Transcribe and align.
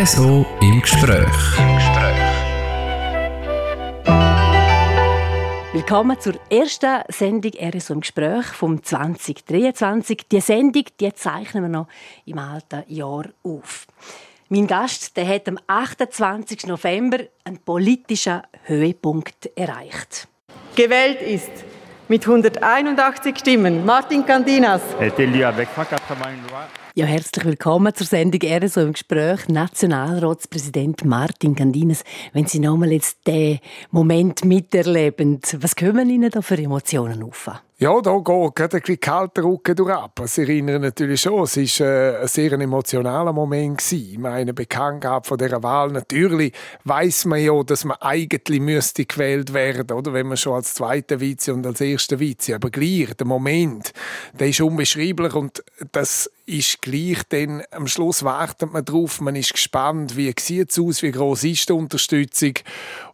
RSO 0.00 0.46
im 0.62 0.80
Gespräch. 0.80 1.58
Im 1.58 1.74
Gespräch. 1.74 2.16
Willkommen 5.74 6.18
zur 6.18 6.40
ersten 6.50 7.02
Sendung 7.08 7.52
RSO 7.60 7.92
im 7.92 8.00
Gespräch 8.00 8.46
vom 8.46 8.82
2023. 8.82 10.26
Die 10.26 10.40
Sendung 10.40 10.84
die 10.98 11.12
zeichnen 11.12 11.64
wir 11.64 11.68
noch 11.68 11.88
im 12.24 12.38
alten 12.38 12.84
Jahr 12.88 13.26
auf. 13.42 13.86
Mein 14.48 14.66
Gast 14.66 15.18
der 15.18 15.28
hat 15.28 15.46
am 15.48 15.58
28. 15.66 16.66
November 16.66 17.18
einen 17.44 17.58
politischen 17.58 18.40
Höhepunkt 18.64 19.50
erreicht. 19.54 20.28
Gewählt 20.76 21.20
ist 21.20 21.50
mit 22.08 22.26
181 22.26 23.36
Stimmen 23.36 23.84
Martin 23.84 24.24
Candinas. 24.24 24.80
Ja, 26.96 27.06
herzlich 27.06 27.44
willkommen 27.44 27.94
zur 27.94 28.04
Sendung 28.04 28.40
RSO 28.42 28.80
im 28.80 28.92
Gespräch. 28.94 29.48
Nationalratspräsident 29.48 31.04
Martin 31.04 31.54
Candinas, 31.54 32.02
wenn 32.32 32.46
Sie 32.46 32.58
nochmal 32.58 32.90
jetzt 32.90 33.28
den 33.28 33.60
Moment 33.92 34.44
miterleben, 34.44 35.40
was 35.60 35.76
kommen 35.76 36.10
Ihnen 36.10 36.30
da 36.30 36.42
für 36.42 36.58
Emotionen 36.58 37.22
auf? 37.22 37.48
Ja, 37.82 37.98
da 38.02 38.18
geht 38.18 38.60
ein 38.60 38.68
bisschen 38.68 39.00
kalter 39.00 39.42
Rücken 39.42 39.74
durch 39.74 39.94
ab. 39.94 40.20
Es 40.22 40.36
erinnert 40.36 40.82
natürlich 40.82 41.22
schon, 41.22 41.44
es 41.44 41.56
war 41.56 41.86
äh, 41.86 42.20
ein 42.20 42.28
sehr 42.28 42.52
emotionaler 42.52 43.32
Moment. 43.32 43.78
Gewesen. 43.78 44.10
Ich 44.12 44.18
meine, 44.18 44.52
Bekanntgabe 44.52 45.26
von 45.26 45.38
dieser 45.38 45.62
Wahl. 45.62 45.90
Natürlich 45.90 46.52
weiß 46.84 47.24
man 47.24 47.40
ja, 47.40 47.62
dass 47.62 47.86
man 47.86 47.96
eigentlich 48.02 48.60
müsste 48.60 49.06
gewählt 49.06 49.54
werden, 49.54 49.96
oder? 49.96 50.12
Wenn 50.12 50.26
man 50.26 50.36
schon 50.36 50.56
als 50.56 50.74
zweiter 50.74 51.20
Vize 51.20 51.54
und 51.54 51.66
als 51.66 51.80
erster 51.80 52.20
Vize. 52.20 52.54
Aber 52.54 52.68
gleich, 52.68 53.14
der 53.14 53.26
Moment, 53.26 53.94
der 54.38 54.48
ist 54.48 54.60
unbeschreiblich 54.60 55.34
und 55.34 55.64
das 55.92 56.30
ist 56.44 56.82
gleich 56.82 57.22
dann, 57.30 57.62
am 57.70 57.86
Schluss 57.86 58.24
wartet 58.24 58.74
man 58.74 58.84
drauf, 58.84 59.22
man 59.22 59.36
ist 59.36 59.54
gespannt, 59.54 60.18
wie 60.18 60.34
sieht 60.38 60.70
es 60.70 60.78
aus, 60.78 61.02
wie 61.02 61.12
groß 61.12 61.44
ist 61.44 61.70
die 61.70 61.72
Unterstützung 61.72 62.52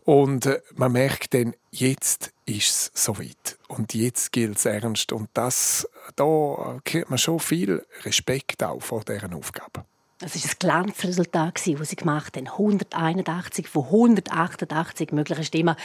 und 0.07 0.47
äh, 0.47 0.61
man 0.77 0.93
merkt 0.93 1.35
dann, 1.35 1.55
jetzt 1.71 2.33
ist 2.47 2.93
es 2.95 3.05
soweit 3.05 3.59
und 3.69 3.93
jetzt 3.93 4.33
gilt 4.33 4.57
es 4.57 4.65
ernst 4.65 5.13
und 5.13 5.29
das, 5.35 5.87
da 6.15 6.79
kriegt 6.85 7.11
man 7.11 7.19
schon 7.19 7.41
viel 7.41 7.85
Respekt 8.05 8.63
auch 8.63 8.81
vor 8.81 9.03
deren 9.03 9.35
Aufgabe. 9.35 9.85
Es 10.23 10.35
war 10.35 10.51
ein 10.51 10.57
Glanzresultat, 10.59 11.55
das 11.57 11.89
sie 11.91 11.97
gemacht 11.97 12.37
haben. 12.37 12.49
181 12.49 13.69
von 13.69 13.85
188 13.85 15.13
möglichen 15.13 15.45
Stimmen. 15.45 15.77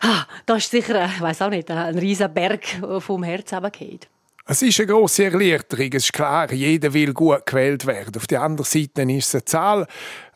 Ah, 0.00 0.24
das 0.46 0.64
ist 0.64 0.70
sicher, 0.70 1.04
ich 1.04 1.20
weiß 1.20 1.42
auch 1.42 1.50
nicht, 1.50 1.70
ein 1.70 1.98
riesiger 1.98 2.28
Berg 2.28 2.64
vom 3.00 3.24
Herz 3.24 3.52
runtergefallen. 3.52 4.00
Es 4.46 4.62
ist 4.62 4.78
eine 4.78 4.86
grosse 4.86 5.24
Erleichterung. 5.24 5.88
Es 5.92 6.04
ist 6.04 6.12
klar, 6.12 6.52
jeder 6.52 6.92
will 6.92 7.12
gut 7.12 7.44
gewählt 7.44 7.86
werden. 7.86 8.14
Auf 8.16 8.26
der 8.26 8.42
anderen 8.42 8.66
Seite 8.66 9.02
ist 9.02 9.28
es 9.28 9.34
eine 9.34 9.44
Zahl. 9.46 9.86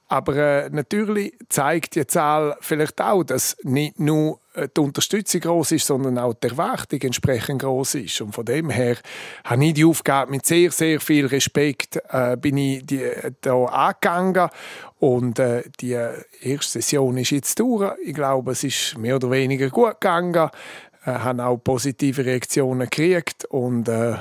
Aber 0.08 0.36
äh, 0.36 0.70
natürlich 0.70 1.34
zeigt 1.50 1.94
die 1.94 2.06
Zahl 2.06 2.56
vielleicht 2.60 3.00
auch, 3.00 3.24
dass 3.24 3.56
nicht 3.62 4.00
nur 4.00 4.40
äh, 4.54 4.66
die 4.74 4.80
Unterstützung 4.80 5.42
groß 5.42 5.72
ist, 5.72 5.86
sondern 5.86 6.18
auch 6.18 6.32
die 6.32 6.48
Erwartung 6.48 7.00
entsprechend 7.02 7.60
groß 7.60 7.96
ist. 7.96 8.22
Und 8.22 8.32
von 8.32 8.46
dem 8.46 8.70
her 8.70 8.96
habe 9.44 9.66
ich 9.66 9.74
die 9.74 9.84
Aufgabe 9.84 10.30
mit 10.30 10.46
sehr, 10.46 10.70
sehr 10.70 10.98
viel 11.00 11.26
Respekt 11.26 12.00
äh, 12.08 12.38
bin 12.38 12.56
ich 12.56 12.86
die, 12.86 13.02
äh, 13.02 13.32
da 13.42 13.64
angegangen. 13.64 14.48
Und 14.98 15.38
äh, 15.38 15.62
die 15.78 15.92
erste 15.92 16.80
Session 16.80 17.18
ist 17.18 17.30
jetzt 17.30 17.60
durch. 17.60 17.92
Ich 18.02 18.14
glaube, 18.14 18.52
es 18.52 18.64
ist 18.64 18.96
mehr 18.96 19.16
oder 19.16 19.30
weniger 19.30 19.68
gut 19.68 20.00
gegangen 20.00 20.50
äh, 21.04 21.12
haben 21.12 21.40
auch 21.40 21.56
positive 21.58 22.24
Reaktionen 22.24 22.88
gekriegt 22.88 23.44
und 23.46 23.88
äh, 23.88 24.16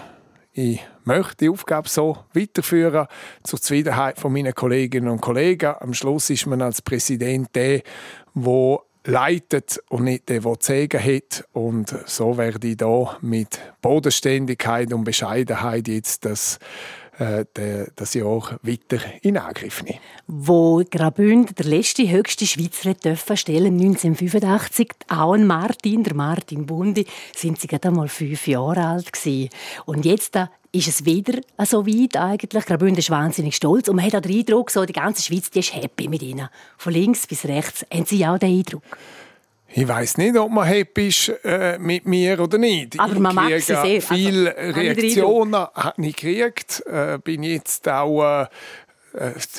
ich 0.58 0.80
möchte 1.03 1.38
die 1.41 1.50
Aufgabe 1.50 1.88
so 1.88 2.17
weiterführen 2.33 3.08
zur 3.44 3.61
Zufriedenheit 3.61 4.19
von 4.19 4.33
meinen 4.33 4.55
Kolleginnen 4.55 5.09
und 5.09 5.22
Kollegen. 5.22 5.75
Am 5.80 5.94
Schluss 5.94 6.31
ist 6.31 6.47
man 6.47 6.63
als 6.63 6.81
Präsident 6.81 7.55
der, 7.55 7.84
der 8.34 8.79
leitet 9.03 9.79
und 9.90 10.06
nicht 10.06 10.28
der, 10.29 10.41
der 10.41 10.59
Zegen 10.59 11.00
hat. 11.00 11.45
Und 11.53 11.95
so 12.07 12.38
werde 12.38 12.68
ich 12.68 12.78
da 12.78 13.18
mit 13.22 13.59
Bodenständigkeit 13.81 14.91
und 14.91 15.03
Bescheidenheit 15.03 15.88
jetzt 15.88 16.25
das 16.25 16.57
äh, 17.19 17.45
das 17.95 18.13
Jahr 18.13 18.59
weiter 18.61 19.00
in 19.22 19.38
Angriff 19.38 19.83
nehmen. 19.83 20.00
Wo 20.28 20.83
Graubünden 20.89 21.55
der 21.55 21.66
letzte 21.66 22.09
höchste 22.09 22.45
Schweizer 22.45 22.94
dürfen 22.94 23.38
stellen 23.38 23.73
1985, 23.79 24.91
auch 25.09 25.33
ein 25.33 25.47
Martin, 25.47 26.03
der 26.03 26.13
Martin 26.13 26.66
Bundi, 26.66 27.06
sind 27.35 27.59
sie 27.59 27.67
gerade 27.67 27.88
einmal 27.88 28.07
fünf 28.07 28.47
Jahre 28.47 28.85
alt 28.85 29.11
gewesen. 29.11 29.50
Und 29.85 30.06
jetzt 30.06 30.35
da 30.35 30.51
ist 30.72 30.88
es 30.88 31.06
wieder 31.06 31.39
so 31.66 31.88
weit 31.88 32.17
eigentlich. 32.17 32.66
Graubünden 32.66 33.00
ist 33.00 33.09
wahnsinnig 33.09 33.56
stolz 33.56 33.88
und 33.88 33.95
man 33.95 34.06
hat 34.06 34.16
auch 34.16 34.22
den 34.22 34.38
Eindruck, 34.38 34.69
so 34.69 34.85
die 34.85 34.94
ganze 34.94 35.23
Schweiz 35.23 35.50
die 35.50 35.59
ist 35.59 35.73
happy 35.73 36.07
mit 36.07 36.22
ihnen. 36.22 36.50
Von 36.77 36.94
links 36.94 37.25
bis 37.25 37.45
rechts 37.45 37.85
haben 37.91 38.06
sie 38.06 38.25
auch 38.25 38.38
den 38.38 38.59
Eindruck. 38.59 38.83
Ich 39.69 39.88
weiß 39.88 40.17
nicht, 40.17 40.35
ob 40.38 40.51
man 40.51 40.66
happy 40.66 41.09
ist 41.09 41.29
äh, 41.44 41.78
mit 41.78 42.05
mir 42.05 42.39
oder 42.39 42.57
nicht. 42.57 43.00
Aber 43.00 43.19
man 43.19 43.35
mag 43.35 43.50
sie 43.59 43.61
sehr. 43.61 44.01
Viele 44.01 44.55
also, 44.55 44.79
Reaktionen 44.79 45.55
habe 45.55 46.05
ich 46.05 46.16
gekriegt. 46.16 46.83
Äh, 46.88 47.19
bin 47.23 47.44
jetzt 47.44 47.88
auch 47.88 48.44
äh, 48.44 48.47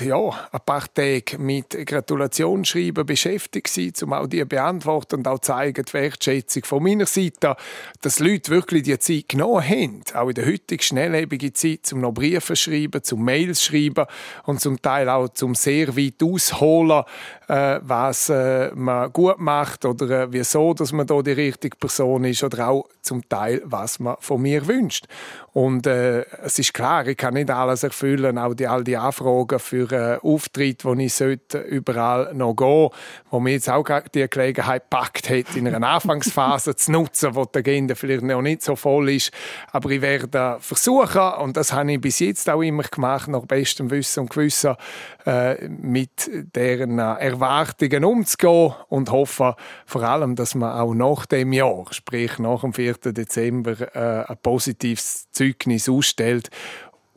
ja, 0.01 0.49
ein 0.53 0.61
paar 0.65 0.93
Tage 0.93 1.39
mit 1.39 1.71
Gratulationsschreiben 1.87 3.05
beschäftigt 3.05 3.73
gewesen, 3.75 4.05
um 4.05 4.13
auch 4.13 4.27
die 4.27 4.45
beantworten 4.45 5.17
und 5.17 5.29
auch 5.29 5.41
zeigen 5.41 5.85
die 5.85 5.93
Wertschätzung 5.93 6.65
von 6.65 6.83
meiner 6.83 7.07
Seite, 7.07 7.57
dass 8.01 8.21
Leute 8.21 8.51
wirklich 8.51 8.85
die 8.85 8.99
Zeit 8.99 9.29
genommen 9.29 9.69
haben, 9.69 10.03
auch 10.15 10.29
in 10.29 10.35
der 10.35 10.47
heutigen 10.47 10.83
schnelllebigen 10.83 11.55
Zeit, 11.55 11.93
um 11.93 12.01
noch 12.01 12.13
Briefe 12.13 12.57
schreiben, 12.57 13.03
zum 13.03 13.25
Mails 13.25 13.65
schreiben 13.65 14.07
und 14.45 14.61
zum 14.61 14.81
Teil 14.81 15.09
auch 15.09 15.29
zum 15.31 15.55
sehr 15.55 15.97
weit 15.97 16.23
ausholen, 16.23 17.05
äh, 17.49 17.81
was 17.83 18.29
äh, 18.29 18.71
man 18.75 19.13
gut 19.13 19.39
macht 19.39 19.85
oder 19.85 20.23
äh, 20.23 20.33
wieso, 20.33 20.75
dass 20.75 20.93
man 20.93 21.07
da 21.07 21.21
die 21.23 21.33
richtige 21.33 21.77
Person 21.77 22.25
ist 22.25 22.45
oder 22.45 22.69
auch 22.69 22.89
zum 23.03 23.29
Teil, 23.29 23.63
was 23.65 23.99
man 23.99 24.17
von 24.21 24.43
mir 24.43 24.67
wünscht. 24.67 25.07
Und 25.59 25.89
äh, 25.89 26.25
es 26.45 26.61
ist 26.61 26.73
klar, 26.73 27.05
ich 27.09 27.17
kann 27.17 27.35
nicht 27.35 27.51
alles 27.51 27.83
erfüllen, 27.83 28.39
auch 28.39 28.55
die, 28.55 28.69
all 28.69 28.85
die 28.85 28.97
Anfragen 28.97 29.59
für 29.59 29.91
äh, 29.91 30.19
Auftritte, 30.25 30.85
wo 30.85 30.95
ich 30.95 31.13
sollte 31.13 31.59
überall 31.59 32.33
noch 32.33 32.55
gehen, 32.55 32.91
wo 33.29 33.41
mir 33.41 33.55
jetzt 33.55 33.69
auch 33.69 33.85
die 34.15 34.29
Gelegenheit 34.31 34.89
packt 34.89 35.29
hat, 35.29 35.57
in 35.57 35.67
einer 35.67 35.85
Anfangsphase 35.85 36.77
zu 36.77 36.93
nutzen, 36.93 37.35
wo 37.35 37.45
die 37.45 37.59
Agenda 37.59 37.97
vielleicht 37.97 38.23
noch 38.23 38.41
nicht 38.41 38.63
so 38.63 38.77
voll 38.77 39.11
ist. 39.11 39.33
Aber 39.73 39.91
ich 39.91 40.01
werde 40.01 40.59
versuchen, 40.61 41.43
und 41.43 41.57
das 41.57 41.73
habe 41.73 41.91
ich 41.91 42.01
bis 42.01 42.21
jetzt 42.21 42.49
auch 42.49 42.63
immer 42.63 42.85
gemacht, 42.85 43.27
nach 43.27 43.45
bestem 43.45 43.91
Wissen 43.91 44.21
und 44.21 44.31
Gewissen, 44.31 44.77
äh, 45.27 45.67
mit 45.67 46.31
deren 46.55 47.01
Erwartungen 47.01 48.05
umzugehen 48.05 48.75
und 48.91 49.11
hoffe 49.11 49.57
vor 49.87 50.03
allem, 50.05 50.37
dass 50.37 50.55
man 50.55 50.79
auch 50.79 50.95
nach 50.95 51.27
dem 51.27 51.53
Jahr, 51.53 51.85
sprich 51.91 52.39
nach 52.39 52.61
dem 52.61 52.73
4. 52.73 52.95
Dezember, 53.13 53.95
äh, 53.97 54.25
ein 54.25 54.37
positives 54.41 55.29
Zeugnis 55.53 55.89
ausstellt 55.89 56.51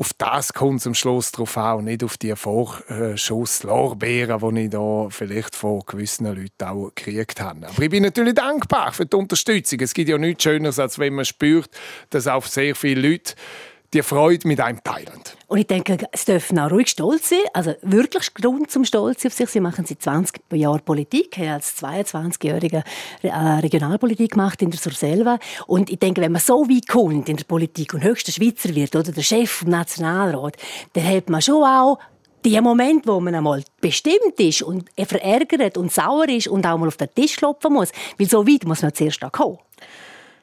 auf 0.02 0.12
das 0.18 0.52
kommt 0.54 0.80
es 0.80 0.88
am 0.88 0.96
Schluss 0.96 1.32
drauf 1.32 1.56
an, 1.58 1.86
nicht 1.86 2.04
auf 2.04 2.18
die 2.18 2.36
Vorschusslorbeeren, 2.36 4.56
die 4.56 4.64
ich 4.64 4.72
da 4.72 5.08
vielleicht 5.12 5.56
von 5.56 5.84
gewissen 5.86 6.26
Leuten 6.26 6.66
auch 6.66 6.90
gekriegt 6.96 7.40
habe. 7.40 7.68
Aber 7.68 7.84
ich 7.84 7.90
bin 7.92 8.02
natürlich 8.02 8.34
dankbar 8.34 8.94
für 8.94 9.06
die 9.06 9.16
Unterstützung. 9.16 9.80
Es 9.80 9.94
gibt 9.94 10.10
ja 10.10 10.18
nichts 10.18 10.42
Schöneres, 10.42 10.80
als 10.80 10.98
wenn 10.98 11.14
man 11.14 11.26
spürt, 11.26 11.70
dass 12.10 12.26
auch 12.26 12.48
sehr 12.48 12.76
viele 12.76 13.10
Leute 13.10 13.36
die 13.94 14.02
Freude 14.04 14.48
mit 14.48 14.60
einem 14.62 14.82
teilen. 14.84 15.22
Und 15.48 15.58
ich 15.58 15.68
denke, 15.68 15.98
es 16.12 16.24
dürfen 16.24 16.58
auch 16.60 16.72
ruhig 16.72 16.88
stolz 16.88 17.30
sein. 17.30 17.40
Also 17.54 17.74
wirklich 17.82 18.34
Grund 18.34 18.72
zum 18.72 18.86
Stolz 18.86 19.26
auf 19.26 19.34
sich. 19.34 19.50
Sie 19.50 19.60
machen 19.60 19.86
seit 19.86 20.02
20 20.02 20.42
Jahren 20.54 20.80
Politik, 20.80 21.38
haben 21.38 21.50
als 21.50 21.82
22-Jähriger 21.82 22.84
äh, 23.22 23.30
Regionalpolitik 23.30 24.32
gemacht 24.32 24.62
in 24.62 24.72
der 24.72 24.80
Surselva. 24.80 25.40
Und 25.68 25.90
ich 25.90 26.00
denke, 26.00 26.22
wenn 26.22 26.32
man 26.32 26.42
so 26.42 26.70
weit 26.70 26.88
kommt 26.88 27.28
in 27.28 27.36
der 27.36 27.44
Politik 27.44 27.94
und 27.94 28.04
höchster 28.04 28.32
Schweizer 28.32 28.74
wird 28.74 28.96
oder 28.96 29.12
der 29.12 29.24
Chef 29.24 29.52
vom 29.52 29.70
Nationalrat, 29.70 30.56
dann 30.94 31.08
hat 31.08 31.30
man 31.30 31.42
schon 31.42 31.64
auch 31.64 32.00
die 32.46 32.60
Moment, 32.62 33.06
wo 33.06 33.20
man 33.20 33.36
einmal 33.36 33.64
bestimmt 33.82 34.40
ist 34.40 34.62
und 34.64 34.90
verärgert 34.98 35.78
und 35.78 35.92
sauer 35.92 36.28
ist 36.30 36.48
und 36.48 36.66
auch 36.66 36.78
mal 36.78 36.88
auf 36.88 36.98
den 36.98 37.14
Tisch 37.14 37.36
klopfen 37.36 37.74
muss, 37.74 37.92
weil 38.18 38.30
so 38.30 38.48
weit 38.48 38.66
muss 38.66 38.82
man 38.82 38.94
zuerst 38.94 39.22
kommen. 39.32 39.60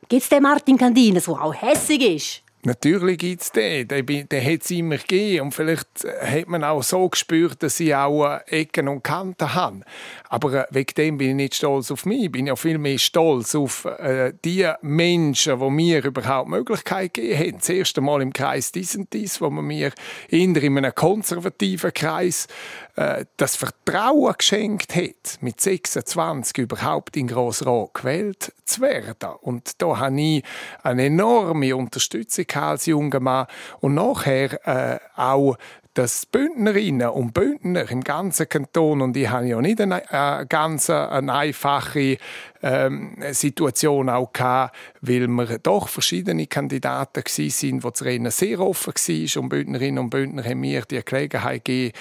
Gibt 0.08 0.22
es 0.22 0.28
den 0.28 0.42
Martin 0.42 0.78
Candines, 0.78 1.24
der 1.24 1.42
auch 1.42 1.54
hässig 1.54 2.02
ist? 2.02 2.42
Natürlich 2.64 3.18
gibt 3.18 3.42
es 3.42 3.52
den. 3.52 3.86
Den, 3.86 4.28
den 4.28 4.44
hat 4.44 4.62
es 4.62 4.70
immer 4.72 4.96
gegeben. 4.96 5.46
Und 5.46 5.52
vielleicht 5.52 6.04
äh, 6.04 6.40
hat 6.40 6.48
man 6.48 6.64
auch 6.64 6.82
so 6.82 7.08
gespürt, 7.08 7.62
dass 7.62 7.76
sie 7.76 7.94
auch 7.94 8.26
äh, 8.26 8.62
Ecken 8.62 8.88
und 8.88 9.04
Kanten 9.04 9.54
haben. 9.54 9.84
Aber 10.28 10.52
äh, 10.52 10.66
wegen 10.70 10.94
dem 10.96 11.18
bin 11.18 11.28
ich 11.30 11.34
nicht 11.36 11.54
stolz 11.54 11.92
auf 11.92 12.04
mich. 12.04 12.24
Ich 12.24 12.32
bin 12.32 12.48
ja 12.48 12.56
viel 12.56 12.78
mehr 12.78 12.98
stolz 12.98 13.54
auf 13.54 13.84
äh, 13.84 14.32
die 14.44 14.68
Menschen, 14.82 15.60
die 15.60 15.70
mir 15.70 16.04
überhaupt 16.04 16.48
Möglichkeit 16.48 17.14
gegeben 17.14 17.38
haben. 17.38 17.58
Das 17.58 17.68
erste 17.68 18.00
Mal 18.00 18.22
im 18.22 18.32
Kreis 18.32 18.72
dies 18.72 18.96
und 18.96 19.12
dies, 19.12 19.40
wo 19.40 19.50
man 19.50 19.64
mir 19.64 19.92
in 20.28 20.56
einem 20.56 20.94
konservativen 20.94 21.92
Kreis 21.92 22.48
das 23.36 23.54
Vertrauen 23.54 24.34
geschenkt 24.36 24.96
hat, 24.96 25.38
mit 25.40 25.60
26 25.60 26.58
überhaupt 26.58 27.16
in 27.16 27.28
Grossrat 27.28 27.94
gewählt 27.94 28.52
zu 28.64 28.80
werden. 28.80 29.36
Und 29.40 29.80
da 29.80 29.98
habe 29.98 30.20
ich 30.20 30.42
eine 30.82 31.04
enorme 31.04 31.76
Unterstützung 31.76 32.47
als 32.56 32.86
junger 32.86 33.20
Mann 33.20 33.46
und 33.80 33.94
nachher 33.94 34.66
äh, 34.66 34.98
auch 35.16 35.56
dass 35.94 36.26
Bündnerinnen 36.26 37.08
und 37.08 37.34
Bündner 37.34 37.90
im 37.90 38.04
ganzen 38.04 38.48
Kanton, 38.48 39.02
und 39.02 39.16
ich 39.16 39.28
habe 39.28 39.48
ja 39.48 39.60
nicht 39.60 39.80
eine, 39.80 40.08
eine 40.12 40.46
ganz 40.46 40.90
eine 40.90 41.32
einfache 41.32 42.18
ähm, 42.62 43.16
Situation 43.32 44.08
auch 44.08 44.32
gehabt, 44.32 44.76
weil 45.00 45.26
wir 45.26 45.58
doch 45.58 45.88
verschiedene 45.88 46.46
Kandidaten 46.46 47.24
waren, 47.24 47.50
sind, 47.50 47.82
wo 47.82 47.90
das 47.90 48.04
Rennen 48.04 48.30
sehr 48.30 48.60
offen 48.60 48.94
war 48.94 49.42
und 49.42 49.48
Bündnerinnen 49.48 49.98
und 49.98 50.10
Bündner 50.10 50.44
haben 50.44 50.60
mir 50.60 50.82
die 50.82 51.04
Gelegenheit 51.04 51.64
gegeben, 51.64 51.98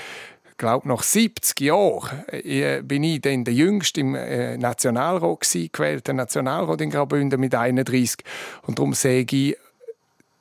glaube, 0.57 0.87
nach 0.87 1.03
70 1.03 1.59
Jahren 1.61 2.23
äh, 2.29 2.81
bin 2.81 3.03
ich 3.03 3.21
dann 3.21 3.43
der 3.43 3.53
Jüngste 3.53 4.01
im 4.01 4.15
äh, 4.15 4.57
Nationalrat 4.57 5.41
gewesen, 5.41 5.69
gewählter 5.71 6.13
Nationalrat 6.13 6.81
in 6.81 6.89
Graubünden 6.89 7.39
mit 7.39 7.53
31. 7.53 8.17
Und 8.63 8.79
darum 8.79 8.93
sage 8.93 9.35
ich, 9.35 9.57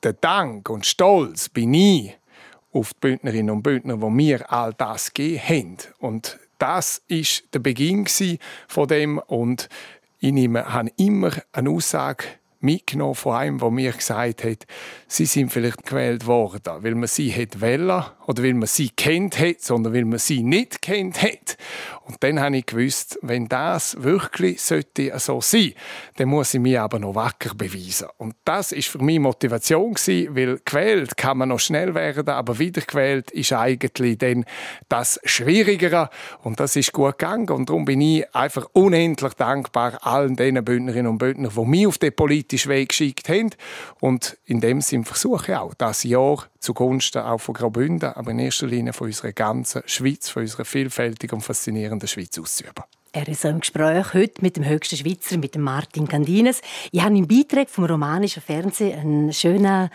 der 0.07 0.13
Dank 0.13 0.69
und 0.69 0.85
Stolz 0.85 1.49
bin 1.49 1.73
ich 1.73 2.17
auf 2.71 2.93
die 2.93 2.99
Bündnerinnen 3.01 3.49
und 3.49 3.61
Bündner, 3.61 3.97
die 3.97 4.09
mir 4.09 4.49
all 4.49 4.73
das 4.73 5.11
gegeben 5.11 5.41
haben. 5.49 5.77
Und 5.99 6.39
das 6.59 7.01
ist 7.09 7.53
der 7.53 7.59
Beginn 7.59 8.07
von 8.69 8.87
dem 8.87 9.17
und 9.17 9.67
ich 10.19 10.33
habe 10.33 10.91
immer 10.95 11.31
eine 11.51 11.69
Aussage 11.69 12.23
mitgenommen 12.61 13.15
von 13.15 13.35
einem, 13.35 13.57
der 13.57 13.69
mir 13.69 13.91
gesagt 13.91 14.45
hat, 14.45 14.65
sie 15.07 15.25
sind 15.25 15.51
vielleicht 15.51 15.85
gewählt 15.85 16.25
worden, 16.25 16.83
weil 16.83 16.95
man 16.95 17.07
sie 17.07 17.33
hat 17.33 17.59
wollen 17.59 18.05
oder 18.27 18.43
weil 18.43 18.53
man 18.53 18.67
sie 18.67 18.89
kennt 18.89 19.37
hat, 19.37 19.59
sondern 19.59 19.93
weil 19.93 20.05
man 20.05 20.19
sie 20.19 20.41
nicht 20.41 20.81
kennt 20.81 21.21
hat. 21.21 21.56
Und 22.05 22.17
dann 22.21 22.39
habe 22.39 22.57
ich 22.57 22.65
gewusst, 22.65 23.19
wenn 23.21 23.47
das 23.47 24.01
wirklich 24.01 24.61
sollte 24.61 25.11
so 25.19 25.41
sein, 25.41 25.73
dann 26.15 26.29
muss 26.29 26.53
ich 26.53 26.59
mich 26.59 26.79
aber 26.79 26.99
noch 26.99 27.15
wacker 27.15 27.53
beweisen. 27.55 28.07
Und 28.17 28.35
das 28.45 28.71
ist 28.71 28.87
für 28.87 28.99
mich 28.99 29.19
Motivation 29.19 29.93
gewesen, 29.93 30.35
weil 30.35 30.59
gewählt 30.63 31.17
kann 31.17 31.37
man 31.37 31.49
noch 31.49 31.59
schnell 31.59 31.93
werden, 31.95 32.29
aber 32.29 32.59
wiedergewählt 32.59 33.31
ist 33.31 33.53
eigentlich 33.53 34.17
dann 34.17 34.45
das 34.89 35.19
Schwierigere. 35.23 36.09
Und 36.43 36.59
das 36.59 36.75
ist 36.75 36.93
gut 36.93 37.17
gegangen. 37.17 37.49
Und 37.49 37.69
darum 37.69 37.85
bin 37.85 38.01
ich 38.01 38.35
einfach 38.35 38.67
unendlich 38.73 39.33
dankbar 39.33 40.05
allen 40.05 40.35
diesen 40.35 40.63
Bündnerinnen 40.63 41.11
und 41.11 41.17
Bündner, 41.17 41.49
die 41.55 41.65
mich 41.65 41.87
auf 41.87 41.97
den 41.97 42.15
politischen 42.15 42.69
Weg 42.69 42.89
geschickt 42.89 43.29
haben. 43.29 43.49
Und 43.99 44.37
in 44.45 44.61
dem 44.61 44.81
Sinn 44.81 45.05
versuche 45.05 45.51
ich 45.51 45.57
auch, 45.57 45.73
das 45.73 46.03
Jahr 46.03 46.45
zugunsten 46.59 47.21
auch 47.21 47.39
von 47.39 47.53
Graubünden, 47.53 48.13
aber 48.13 48.31
in 48.31 48.39
erster 48.39 48.67
Linie 48.67 48.93
von 48.93 49.07
unserer 49.07 49.31
ganzen 49.31 49.83
Schweiz, 49.85 50.29
von 50.29 50.41
unserer 50.41 50.65
vielfältigen 50.65 51.35
und 51.35 51.41
faszinierenden 51.57 52.07
Schweiz 52.07 52.37
auszuüben. 52.37 52.83
Er 53.13 53.27
ist 53.27 53.45
im 53.45 53.61
Gespräch 53.61 54.13
heute 54.13 54.41
mit 54.41 54.57
dem 54.57 54.65
höchsten 54.65 54.97
Schweizer, 54.97 55.37
mit 55.37 55.55
dem 55.55 55.63
Martin 55.63 56.07
Candines. 56.07 56.61
Ich 56.91 57.01
habe 57.01 57.17
im 57.17 57.27
Beitrag 57.27 57.69
vom 57.69 57.85
romanischen 57.85 58.43
Fernsehen 58.43 58.99
einen 58.99 59.33
schönen 59.33 59.89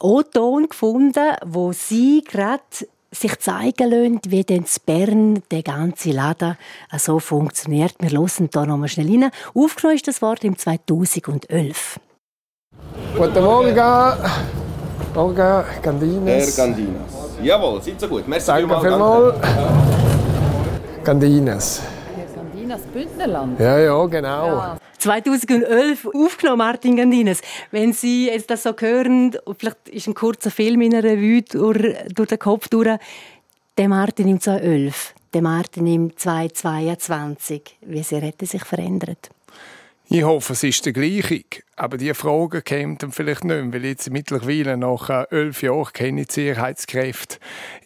O-Ton 0.00 0.68
gefunden, 0.68 1.36
wo 1.44 1.72
sie 1.72 2.24
gerade 2.26 2.62
sich 3.12 3.38
zeigen 3.38 3.90
lassen, 3.90 4.20
wie 4.26 4.42
denn 4.42 4.64
in 4.64 4.82
Bern 4.86 5.42
der 5.52 5.62
ganze 5.62 6.10
Laden 6.10 6.56
so 6.98 7.20
funktioniert. 7.20 7.94
Wir 8.00 8.10
hören 8.10 8.48
hier 8.52 8.66
nochmal 8.66 8.88
schnell 8.88 9.08
rein. 9.08 9.30
Aufgenommen 9.54 9.96
ist 9.96 10.08
das 10.08 10.20
Wort 10.20 10.42
im 10.42 10.58
2011. 10.58 12.00
Guten 13.16 13.44
Morgen. 13.44 13.76
Morgen, 15.14 15.64
Gandines. 15.80 16.56
Herr 16.56 16.66
Gandinas. 16.66 17.12
Jawohl, 17.40 17.80
seid 17.82 18.00
so 18.00 18.08
gut. 18.08 18.26
Merci 18.26 18.46
Danke 18.46 18.80
vielmals. 18.80 20.13
Gandines. 21.04 21.82
Herr 22.16 22.24
Gandinas, 22.34 22.80
Bündnerland. 22.92 23.60
Ja, 23.60 23.78
ja, 23.78 24.06
genau. 24.06 24.46
Ja. 24.46 24.78
2011 24.98 26.06
aufgenommen, 26.06 26.58
Martin 26.58 26.96
Gandines. 26.96 27.42
Wenn 27.70 27.92
Sie 27.92 28.26
jetzt 28.26 28.48
das 28.48 28.62
so 28.62 28.74
hören, 28.78 29.36
vielleicht 29.58 29.88
ist 29.90 30.06
ein 30.06 30.14
kurzer 30.14 30.50
Film 30.50 30.80
in 30.80 30.94
einer 30.94 31.04
Revue 31.04 31.42
durch, 31.42 31.94
durch 32.14 32.28
den 32.30 32.38
Kopf 32.38 32.68
durch, 32.68 32.98
der 33.76 33.88
Martin 33.88 34.28
im 34.28 34.40
2011, 34.40 35.14
der 35.34 35.42
Martin 35.42 35.86
im 35.86 36.16
2022. 36.16 37.76
Wie 37.82 38.02
sehr 38.02 38.22
hätte 38.22 38.46
sich 38.46 38.64
verändert? 38.64 39.28
Ich 40.08 40.22
hoffe, 40.22 40.54
es 40.54 40.62
ist 40.62 40.86
der 40.86 40.94
gleiche. 40.94 41.44
Aber 41.76 41.96
diese 41.96 42.14
Fragen 42.14 42.62
kämen 42.62 42.98
dann 42.98 43.10
vielleicht 43.10 43.42
nicht 43.42 43.56
mehr, 43.56 43.72
weil 43.72 43.84
jetzt 43.84 44.08
mittlerweile 44.08 44.76
nach 44.76 45.10
äh, 45.10 45.26
elf 45.30 45.62
Jahren 45.62 45.92
kenne 45.92 46.20
ich 46.20 46.30
Sicherheitskräfte 46.30 47.38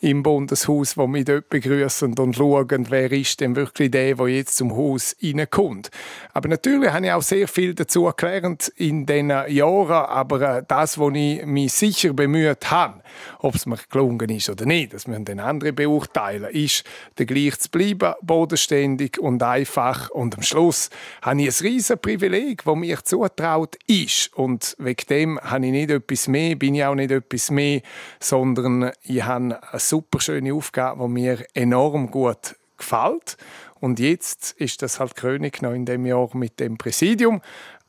im 0.02 0.23
Bundeshaus, 0.23 0.94
die 0.94 1.06
mich 1.06 1.25
dort 1.25 1.49
begrüßen 1.49 2.19
und 2.19 2.37
schauen, 2.37 2.87
wer 2.90 3.11
ist 3.11 3.40
denn 3.40 3.56
wirklich 3.56 3.90
der, 3.90 4.17
der 4.17 4.29
jetzt 4.29 4.56
zum 4.58 4.76
Haus 4.76 5.17
reinkommt. 5.23 5.90
Aber 6.35 6.49
natürlich 6.50 6.90
habe 6.90 7.06
ich 7.06 7.12
auch 7.12 7.23
sehr 7.23 7.49
viel 7.49 7.75
dazu 7.75 8.12
gelernt 8.14 8.69
in 8.76 9.06
diesen 9.06 9.31
Jahren, 9.31 9.91
aber 9.91 10.58
äh, 10.58 10.62
das, 10.69 10.99
was 10.99 11.14
ich 11.14 11.46
mich 11.46 11.73
sicher 11.73 12.12
bemüht 12.12 12.70
habe, 12.70 13.02
ob 13.38 13.55
es 13.55 13.64
mir 13.64 13.79
gelungen 13.91 14.29
ist 14.29 14.50
oder 14.50 14.67
nicht, 14.67 14.93
das 14.93 15.06
müssen 15.06 15.25
dann 15.25 15.41
andere 15.41 15.73
beurteilen, 15.73 16.50
ist, 16.52 16.84
der 17.17 17.25
gleich 17.25 17.58
zu 17.58 17.70
bleiben, 17.70 18.12
bodenständig 18.20 19.19
und 19.19 19.43
einfach. 19.43 20.11
Und 20.11 20.37
am 20.37 20.43
Schluss 20.43 20.91
habe 21.23 21.41
ich 21.41 21.58
ein 21.58 21.67
riesen 21.67 21.99
Privileg, 21.99 22.64
das 22.64 22.76
mir 22.76 23.02
zutraut, 23.02 23.78
ist. 23.87 24.33
Und 24.35 24.75
wegen 24.79 25.07
dem 25.09 25.41
habe 25.41 25.67
ich 25.67 25.73
nicht 25.73 25.91
etwas 25.91 26.29
mehr, 26.29 26.57
bin 26.57 26.75
ich 26.75 26.85
auch 26.85 26.95
nicht 26.95 27.11
etwas 27.11 27.51
mehr, 27.51 27.83
sondern 28.21 28.93
ich 29.03 29.23
habe 29.23 29.61
eine 29.71 29.81
super 29.81 30.21
schöne 30.21 30.55
Aufgabe, 30.55 31.05
die 31.05 31.13
mir 31.13 31.47
enorm 31.55 32.11
gut 32.11 32.57
gefällt. 32.77 33.37
Und 33.81 34.01
jetzt 34.01 34.53
ist 34.53 34.83
das 34.83 34.99
halt 34.99 35.15
König 35.15 35.63
noch 35.63 35.73
in 35.73 35.87
dem 35.87 36.05
Jahr 36.07 36.29
mit 36.35 36.59
dem 36.61 36.79
Präsidium. 36.79 37.41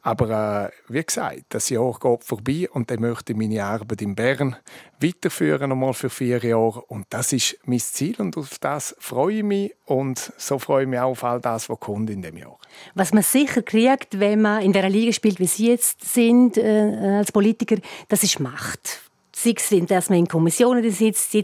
Aber 0.09 0.71
äh, 0.71 0.91
wie 0.91 1.03
gesagt, 1.03 1.43
das 1.49 1.69
Jahr 1.69 1.95
geht 2.01 2.23
vorbei 2.23 2.67
und 2.73 2.89
dann 2.89 2.99
möchte 2.99 3.33
ich 3.33 3.37
meine 3.37 3.63
Arbeit 3.63 4.01
in 4.01 4.15
Bern 4.15 4.55
weiterführen, 4.99 5.69
nochmal 5.69 5.93
für 5.93 6.09
vier 6.09 6.43
Jahre. 6.43 6.81
Und 6.87 7.05
das 7.11 7.31
ist 7.31 7.59
mein 7.65 7.77
Ziel 7.77 8.15
und 8.17 8.35
auf 8.35 8.57
das 8.57 8.95
freue 8.97 9.35
ich 9.35 9.43
mich 9.43 9.75
und 9.85 10.33
so 10.35 10.57
freue 10.57 10.83
ich 10.83 10.89
mich 10.89 10.99
auch 10.99 11.11
auf 11.11 11.23
all 11.23 11.39
das, 11.39 11.69
was 11.69 11.79
kommt 11.79 12.09
in 12.09 12.23
dem 12.23 12.37
Jahr. 12.37 12.57
Was 12.95 13.13
man 13.13 13.21
sicher 13.21 13.61
kriegt, 13.61 14.19
wenn 14.19 14.41
man 14.41 14.63
in 14.63 14.73
der 14.73 14.89
Liga 14.89 15.13
spielt, 15.13 15.39
wie 15.39 15.45
Sie 15.45 15.67
jetzt 15.67 16.11
sind 16.11 16.57
äh, 16.57 17.17
als 17.19 17.31
Politiker, 17.31 17.75
das 18.07 18.23
ist 18.23 18.39
Macht. 18.39 19.01
Sei 19.31 19.53
es, 19.55 19.69
dass 19.85 20.09
man 20.09 20.17
in 20.17 20.27
Kommissionen 20.27 20.89
sitzt, 20.89 21.31
sei 21.31 21.43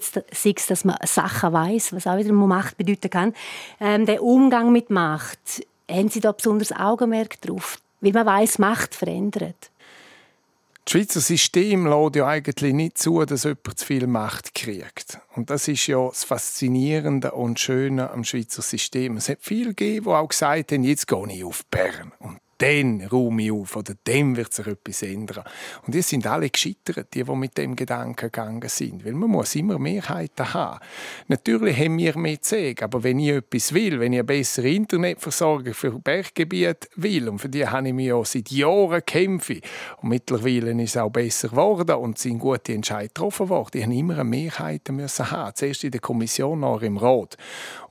es, 0.56 0.66
dass 0.66 0.86
man 0.86 0.98
Sachen 1.04 1.54
weiß, 1.54 1.94
was 1.94 2.08
auch 2.08 2.18
wieder 2.18 2.34
Macht 2.34 2.78
bedeuten 2.78 3.12
kann. 3.12 3.34
Ähm, 3.80 4.08
der 4.08 4.24
Umgang 4.24 4.72
mit 4.72 4.90
Macht, 4.90 5.62
haben 5.88 6.10
Sie 6.10 6.20
da 6.20 6.32
besonders 6.32 6.72
Augenmerk 6.72 7.40
drauf? 7.42 7.78
Weil 8.06 8.12
man 8.12 8.26
weiß, 8.28 8.60
Macht 8.60 8.94
verändert. 8.94 9.72
Das 10.86 10.92
Schweizer 10.92 11.22
System 11.22 11.88
lässt 11.88 12.16
ja 12.16 12.28
eigentlich 12.28 12.72
nicht 12.72 13.00
zu, 13.00 13.26
dass 13.26 13.46
jemand 13.46 13.80
zu 13.80 13.84
viel 13.84 14.06
Macht 14.06 14.54
kriegt. 14.54 15.18
Und 15.34 15.50
das 15.50 15.68
ist 15.68 15.88
ja 15.88 16.08
das 16.08 16.24
Faszinierende 16.24 17.32
und 17.32 17.60
Schöne 17.60 18.12
am 18.12 18.24
Schweizer 18.24 18.62
System. 18.62 19.18
Es 19.18 19.28
hat 19.28 19.40
viele 19.42 19.70
gegeben, 19.70 20.06
die 20.06 20.12
auch 20.12 20.28
gesagt 20.28 20.72
haben, 20.72 20.84
jetzt 20.84 21.08
gehe 21.08 21.28
ich 21.32 21.44
auf 21.44 21.66
Bern. 21.66 22.12
Und 22.20 22.38
dann 22.58 23.02
räume 23.02 23.44
ich 23.44 23.52
auf 23.52 23.76
oder 23.76 23.94
dann 24.06 24.36
wird 24.36 24.54
sich 24.54 24.68
etwas 24.68 25.02
ändern. 25.02 25.44
Und 25.86 25.94
die 25.94 26.02
sind 26.02 26.26
alle 26.26 26.50
gescheitert, 26.50 27.14
die, 27.14 27.24
die 27.24 27.36
mit 27.36 27.58
dem 27.58 27.76
Gedanken 27.76 28.28
gegangen 28.28 28.70
sind. 28.70 29.06
Weil 29.06 29.14
man 29.14 29.30
muss 29.30 29.56
immer 29.56 29.78
Mehrheiten 29.78 30.54
haben. 30.54 30.80
Natürlich 31.28 31.78
haben 31.78 31.98
wir 31.98 32.18
mehr 32.18 32.38
sagen, 32.42 32.84
aber 32.84 33.04
wenn 33.04 33.20
ich 33.20 33.30
etwas 33.30 33.74
will, 33.74 34.00
wenn 34.00 34.14
ich 34.14 34.20
eine 34.20 34.24
bessere 34.24 34.70
Internetversorgung 34.70 35.74
für 35.74 36.00
Berggebiete 36.00 36.88
will, 36.96 37.30
und 37.30 37.40
für 37.40 37.50
die 37.50 37.68
habe 37.68 37.88
ich 37.88 37.94
mich 37.94 38.08
ja 38.08 38.24
seit 38.24 38.50
Jahren 38.52 39.06
kämpfe, 39.06 39.60
und 40.02 40.10
mittlerweile 40.10 40.72
ist 40.82 40.92
es 40.92 40.98
auch 40.98 41.10
besser 41.10 41.50
geworden 41.50 41.96
und 41.96 42.18
sind 42.18 42.40
gute 42.40 42.74
Entscheidungen 42.74 43.08
getroffen 43.08 43.50
worden, 43.50 43.72
die 43.74 43.84
haben 43.84 43.92
immer 43.92 44.16
eine 44.16 44.24
Mehrheit 44.24 44.82
haben. 44.88 45.56
Zuerst 45.56 45.84
in 45.84 45.92
der 45.92 46.02
Kommission, 46.02 46.62
nachher 46.62 46.84
im 46.84 46.98
Rat. 46.98 47.38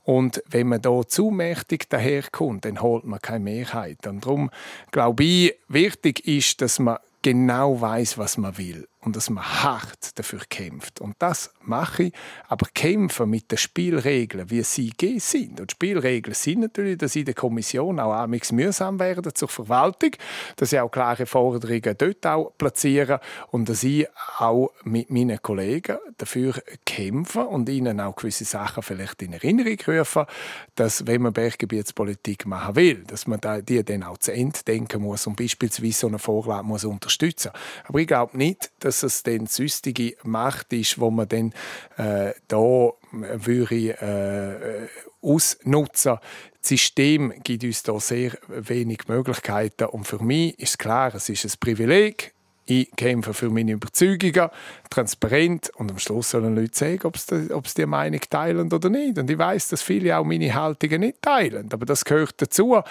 Und 0.05 0.41
wenn 0.49 0.67
man 0.67 0.81
da 0.81 1.01
zu 1.05 1.31
mächtig 1.31 1.89
daherkommt, 1.89 2.65
dann 2.65 2.81
holt 2.81 3.05
man 3.05 3.19
keine 3.19 3.43
Mehrheit. 3.43 4.05
Und 4.07 4.23
darum 4.23 4.51
glaube 4.91 5.23
ich, 5.23 5.55
wichtig 5.67 6.27
ist, 6.27 6.61
dass 6.61 6.79
man 6.79 6.97
genau 7.23 7.81
weiß, 7.81 8.19
was 8.19 8.37
man 8.37 8.57
will 8.57 8.87
und 9.05 9.15
dass 9.15 9.29
man 9.29 9.43
hart 9.63 10.17
dafür 10.17 10.41
kämpft. 10.49 10.99
Und 10.99 11.15
das 11.19 11.53
mache 11.61 12.03
ich, 12.03 12.13
aber 12.47 12.67
kämpfe 12.73 13.25
mit 13.25 13.51
den 13.51 13.57
Spielregeln, 13.57 14.49
wie 14.49 14.63
sie 14.63 14.91
sind. 15.19 15.59
Und 15.59 15.71
die 15.71 15.75
Spielregeln 15.75 16.33
sind 16.33 16.61
natürlich, 16.61 16.97
dass 16.97 17.15
in 17.15 17.25
der 17.25 17.35
Kommission 17.35 17.99
auch 17.99 18.13
amigs 18.13 18.51
mühsam 18.51 18.99
werden 18.99 19.33
zur 19.35 19.47
Verwaltung, 19.47 20.11
dass 20.55 20.73
ich 20.73 20.79
auch 20.79 20.89
klare 20.89 21.25
Forderungen 21.27 21.95
dort 21.97 22.25
auch 22.25 22.53
platziere 22.57 23.19
und 23.51 23.69
dass 23.69 23.83
ich 23.83 24.07
auch 24.39 24.71
mit 24.83 25.11
meinen 25.11 25.41
Kollegen 25.41 25.97
dafür 26.17 26.55
kämpfe 26.85 27.41
und 27.41 27.69
ihnen 27.69 27.99
auch 27.99 28.15
gewisse 28.15 28.45
Sachen 28.45 28.81
vielleicht 28.81 29.21
in 29.21 29.33
Erinnerung 29.33 29.77
rufe, 29.87 30.25
dass 30.73 31.05
wenn 31.05 31.21
man 31.21 31.33
Berggebietspolitik 31.33 32.45
machen 32.47 32.75
will, 32.75 33.03
dass 33.03 33.27
man 33.27 33.39
die 33.67 33.83
dann 33.83 34.03
auch 34.03 34.17
zu 34.17 34.33
Ende 34.33 34.59
denken 34.65 35.03
muss 35.03 35.27
und 35.27 35.35
beispielsweise 35.35 35.99
so 35.99 36.07
eine 36.07 36.19
Vorlage 36.19 36.63
muss 36.65 36.85
unterstützen. 36.85 37.51
Aber 37.83 37.99
ich 37.99 38.07
glaube 38.07 38.37
nicht, 38.37 38.71
dass 38.79 38.94
dass 39.03 39.15
es 39.15 39.23
dann 39.23 39.47
süstige 39.47 40.15
Macht 40.23 40.73
ist, 40.73 40.99
wo 40.99 41.11
man 41.11 41.27
dann 41.27 41.53
äh, 41.97 42.33
da 42.47 42.89
würde 43.11 43.89
äh, 43.89 44.87
ausnutzen. 45.21 46.17
Das 46.61 46.69
System 46.69 47.33
gibt 47.43 47.63
uns 47.63 47.83
da 47.83 47.99
sehr 47.99 48.31
wenig 48.47 49.07
Möglichkeiten 49.07 49.85
und 49.85 50.05
für 50.05 50.23
mich 50.23 50.59
ist 50.59 50.79
klar, 50.79 51.13
es 51.13 51.29
ist 51.29 51.45
ein 51.45 51.53
Privileg, 51.59 52.35
Ich 52.67 52.89
kämpfe 52.95 53.35
für 53.35 53.51
meine 53.51 53.73
Überzeugungen, 53.73 54.49
transparent 54.89 55.69
und 55.75 55.91
am 55.91 55.99
Schluss 55.99 56.31
sollen 56.31 56.55
Leute 56.55 56.75
sagen, 56.75 57.01
ob 57.03 57.15
sie, 57.15 57.53
ob 57.53 57.67
sie 57.67 57.81
die 57.81 57.85
Meinung 57.85 58.21
teilen 58.27 58.73
oder 58.73 58.89
nicht. 58.89 59.19
Und 59.19 59.29
ich 59.29 59.37
weiß, 59.37 59.69
dass 59.69 59.83
viele 59.83 60.17
auch 60.17 60.25
meine 60.25 60.51
Haltungen 60.51 61.01
nicht 61.01 61.21
teilen, 61.21 61.69
aber 61.71 61.85
das 61.85 62.03
gehört 62.03 62.41
dazu. 62.41 62.81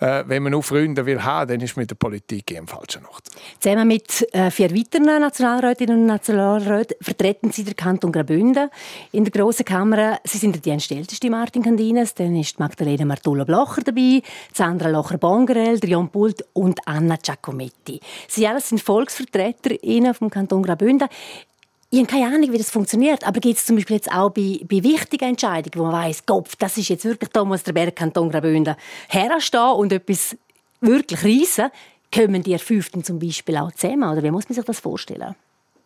Äh, 0.00 0.24
wenn 0.26 0.42
man 0.42 0.52
nur 0.52 0.62
Freunde 0.62 1.06
will 1.06 1.22
haben, 1.22 1.48
dann 1.48 1.60
ist 1.60 1.76
mit 1.76 1.90
der 1.90 1.94
Politik 1.94 2.50
im 2.50 2.66
falschen 2.66 3.06
Ort. 3.06 3.24
Zusammen 3.60 3.88
mit 3.88 4.26
äh, 4.32 4.50
vier 4.50 4.70
weiteren 4.70 5.04
Nationalrätinnen 5.04 6.00
und 6.00 6.06
Nationalräten 6.06 6.96
vertreten 7.00 7.50
Sie 7.50 7.64
den 7.64 7.76
Kanton 7.76 8.12
Graubünden 8.12 8.68
in 9.12 9.24
der 9.24 9.32
Grossen 9.32 9.64
Kammer. 9.64 10.18
Sie 10.24 10.38
sind 10.38 10.64
die 10.64 10.70
entstellteste 10.70 11.30
Martin 11.30 11.62
Candines, 11.62 12.14
dann 12.14 12.36
ist 12.36 12.58
Magdalena 12.58 13.04
Martula-Blocher 13.04 13.82
dabei, 13.82 14.22
Sandra 14.52 14.88
Locher-Bongerel, 14.88 15.78
Jon 15.84 16.08
Pult 16.08 16.44
und 16.52 16.80
Anna 16.86 17.16
Giacometti. 17.16 18.00
Sie 18.28 18.46
alle 18.46 18.60
sind 18.60 18.80
VolksvertreterInnen 18.80 20.14
vom 20.14 20.30
Kanton 20.30 20.62
Graubünden. 20.62 21.08
Ich 21.96 22.02
habe 22.02 22.12
keine 22.12 22.26
Ahnung, 22.26 22.52
wie 22.52 22.58
das 22.58 22.68
funktioniert, 22.68 23.26
aber 23.26 23.40
gibt 23.40 23.56
es 23.56 23.64
zum 23.64 23.76
Beispiel 23.76 23.96
jetzt 23.96 24.12
auch 24.12 24.28
bei, 24.28 24.60
bei 24.68 24.82
wichtigen 24.82 25.30
Entscheidungen, 25.30 25.78
wo 25.78 25.90
man 25.90 26.04
weiss, 26.04 26.26
Kopf, 26.26 26.54
das 26.56 26.76
ist 26.76 26.90
jetzt 26.90 27.06
wirklich 27.06 27.30
da 27.30 27.42
muss 27.42 27.62
der 27.62 27.72
Bergkanton 27.72 28.28
Graubünden 28.28 28.76
herstehen 29.08 29.70
und 29.70 29.90
etwas 29.94 30.36
wirklich 30.82 31.24
reissen, 31.24 31.70
kommen 32.14 32.42
die 32.42 32.58
Fünften 32.58 33.02
zum 33.02 33.18
Beispiel 33.18 33.56
auch 33.56 33.72
zusammen? 33.72 34.12
Oder 34.12 34.22
wie 34.22 34.30
muss 34.30 34.46
man 34.46 34.54
sich 34.54 34.64
das 34.66 34.78
vorstellen? 34.78 35.36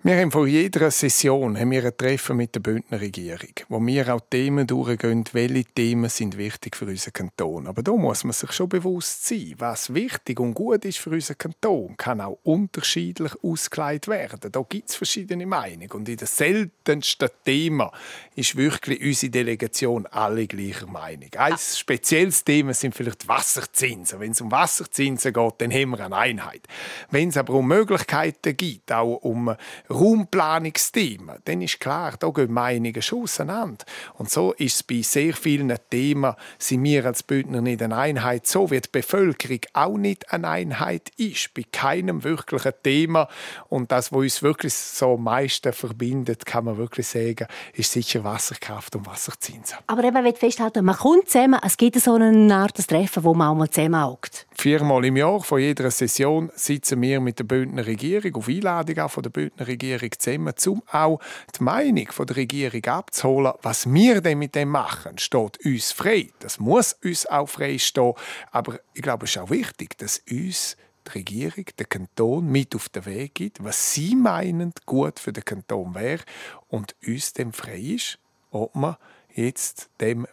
Wir 0.03 0.17
haben 0.17 0.31
vor 0.31 0.47
jeder 0.47 0.91
Session 0.91 1.61
haben 1.61 1.73
wir 1.73 1.85
ein 1.85 1.95
Treffen 1.95 2.39
mit 2.39 2.55
der 2.55 2.61
Bündner 2.61 3.03
Regierung, 3.03 3.53
wo 3.69 3.85
wir 3.85 4.15
auch 4.15 4.23
Themen 4.31 4.67
durchgehen, 4.67 5.25
welche 5.33 5.65
Themen 5.65 6.09
sind 6.09 6.39
wichtig 6.39 6.75
für 6.75 6.87
unseren 6.87 7.13
Kanton. 7.13 7.67
Aber 7.67 7.83
da 7.83 7.93
muss 7.93 8.25
man 8.25 8.33
sich 8.33 8.51
schon 8.53 8.71
bewusst 8.71 9.27
sein, 9.27 9.57
was 9.59 9.93
wichtig 9.93 10.41
und 10.41 10.55
gut 10.55 10.87
ist 10.87 11.01
für 11.01 11.11
unseren 11.11 11.37
Kanton, 11.37 11.99
kann 11.99 12.23
auch 12.23 12.39
unterschiedlich 12.45 13.33
ausgelegt 13.43 14.09
werden. 14.09 14.51
Da 14.51 14.65
gibt 14.67 14.89
es 14.89 14.97
verschiedene 14.97 15.45
Meinungen. 15.45 15.93
Und 15.93 16.09
in 16.09 16.17
den 16.17 16.27
seltensten 16.27 17.29
Themen 17.45 17.91
ist 18.35 18.57
wirklich 18.57 19.03
unsere 19.03 19.31
Delegation 19.31 20.07
alle 20.07 20.47
gleicher 20.47 20.87
Meinung. 20.87 21.29
Ein 21.37 21.59
spezielles 21.59 22.43
Thema 22.43 22.73
sind 22.73 22.95
vielleicht 22.95 23.29
Wasserzinsen. 23.29 24.19
Wenn 24.19 24.33
es 24.33 24.41
um 24.41 24.51
Wasserzinsen 24.51 25.35
geht, 25.35 25.55
dann 25.59 25.71
haben 25.71 25.91
wir 25.91 26.01
eine 26.01 26.17
Einheit. 26.17 26.63
Wenn 27.11 27.29
es 27.29 27.37
aber 27.37 27.53
um 27.53 27.69
Möglichkeiten 27.69 28.57
gibt, 28.57 28.91
auch 28.93 29.17
um 29.17 29.55
Raumplanungsthemen, 29.91 31.39
dann 31.45 31.63
ist 31.63 31.81
klar, 31.81 32.15
da 32.19 32.29
gehen 32.31 32.53
Meinungen 32.53 33.03
schon 33.03 33.25
auseinander. 33.25 33.85
Und 34.15 34.31
so 34.31 34.53
ist 34.53 34.75
es 34.77 34.83
bei 34.83 35.03
sehr 35.03 35.35
vielen 35.35 35.75
Themen, 35.91 36.35
sind 36.59 36.85
wir 36.85 37.05
als 37.07 37.23
Bündner 37.23 37.61
nicht 37.61 37.83
eine 37.83 37.97
Einheit, 37.97 38.47
so 38.47 38.71
wie 38.71 38.81
die 38.81 38.89
Bevölkerung 38.91 39.61
auch 39.73 39.97
nicht 39.97 40.33
eine 40.33 40.49
Einheit 40.49 41.11
ist. 41.17 41.53
Bei 41.55 41.65
keinem 41.73 42.23
wirklichen 42.23 42.73
Thema. 42.83 43.29
Und 43.69 43.91
das, 43.91 44.13
was 44.13 44.19
uns 44.19 44.43
wirklich 44.43 44.75
so 44.75 45.15
am 45.15 45.25
meisten 45.25 45.73
verbindet, 45.73 46.47
kann 46.47 46.65
man 46.65 46.77
wirklich 46.77 47.09
sagen, 47.09 47.47
ist 47.75 47.93
sicher 47.93 48.23
Wasserkraft 48.23 48.95
und 48.97 49.07
Wasserzinsen. 49.07 49.79
Aber 49.87 50.05
eben, 50.05 50.25
ich 50.27 50.39
festhalten, 50.39 50.85
man 50.85 50.97
kommt 50.97 51.29
zusammen, 51.29 51.61
es 51.65 51.77
gibt 51.77 52.01
so 52.01 52.15
eine 52.15 52.55
Art 52.55 52.77
Treffen, 52.87 53.25
wo 53.25 53.35
man 53.35 53.49
auch 53.49 53.55
mal 53.55 53.71
zusammenhockt. 53.71 54.47
Viermal 54.61 55.07
im 55.07 55.17
Jahr, 55.17 55.41
vor 55.41 55.59
jeder 55.59 55.91
Session, 55.91 56.53
sitzen 56.55 57.01
wir 57.01 57.19
mit 57.19 57.39
der 57.39 57.45
Bündner 57.45 57.87
Regierung, 57.87 58.35
auf 58.35 58.47
Einladung 58.47 58.99
auch 58.99 59.11
von 59.11 59.23
der 59.23 59.31
Bündner 59.31 59.67
Regierung 59.67 60.11
zusammen, 60.19 60.53
um 60.67 60.83
auch 60.93 61.19
die 61.59 61.63
Meinung 61.63 62.13
von 62.13 62.27
der 62.27 62.37
Regierung 62.37 62.85
abzuholen. 62.85 63.55
Was 63.63 63.91
wir 63.91 64.21
denn 64.21 64.39
mit 64.39 64.55
dem 64.55 64.69
machen, 64.69 65.17
steht 65.17 65.65
uns 65.65 65.93
frei. 65.93 66.29
Das 66.41 66.61
muss 66.61 66.93
uns 67.03 67.25
auch 67.25 67.49
frei 67.49 67.79
stehen. 67.79 68.13
Aber 68.51 68.79
ich 68.93 69.01
glaube, 69.01 69.25
es 69.25 69.31
ist 69.31 69.39
auch 69.39 69.49
wichtig, 69.49 69.97
dass 69.97 70.23
uns 70.31 70.77
die 71.07 71.13
Regierung, 71.13 71.65
der 71.79 71.87
Kanton 71.87 72.45
mit 72.45 72.75
auf 72.75 72.91
den 72.91 73.07
Weg 73.07 73.37
gibt, 73.37 73.65
was 73.65 73.95
sie 73.95 74.15
meinen, 74.15 74.75
gut 74.85 75.21
für 75.21 75.33
den 75.33 75.47
Kanton 75.47 75.95
wäre 75.95 76.23
und 76.69 76.95
uns 77.07 77.33
dem 77.33 77.55
frei 77.55 77.79
ist, 77.79 78.19
ob 78.51 78.75
man 78.75 78.99
jetzt 79.35 79.89
dem 80.01 80.27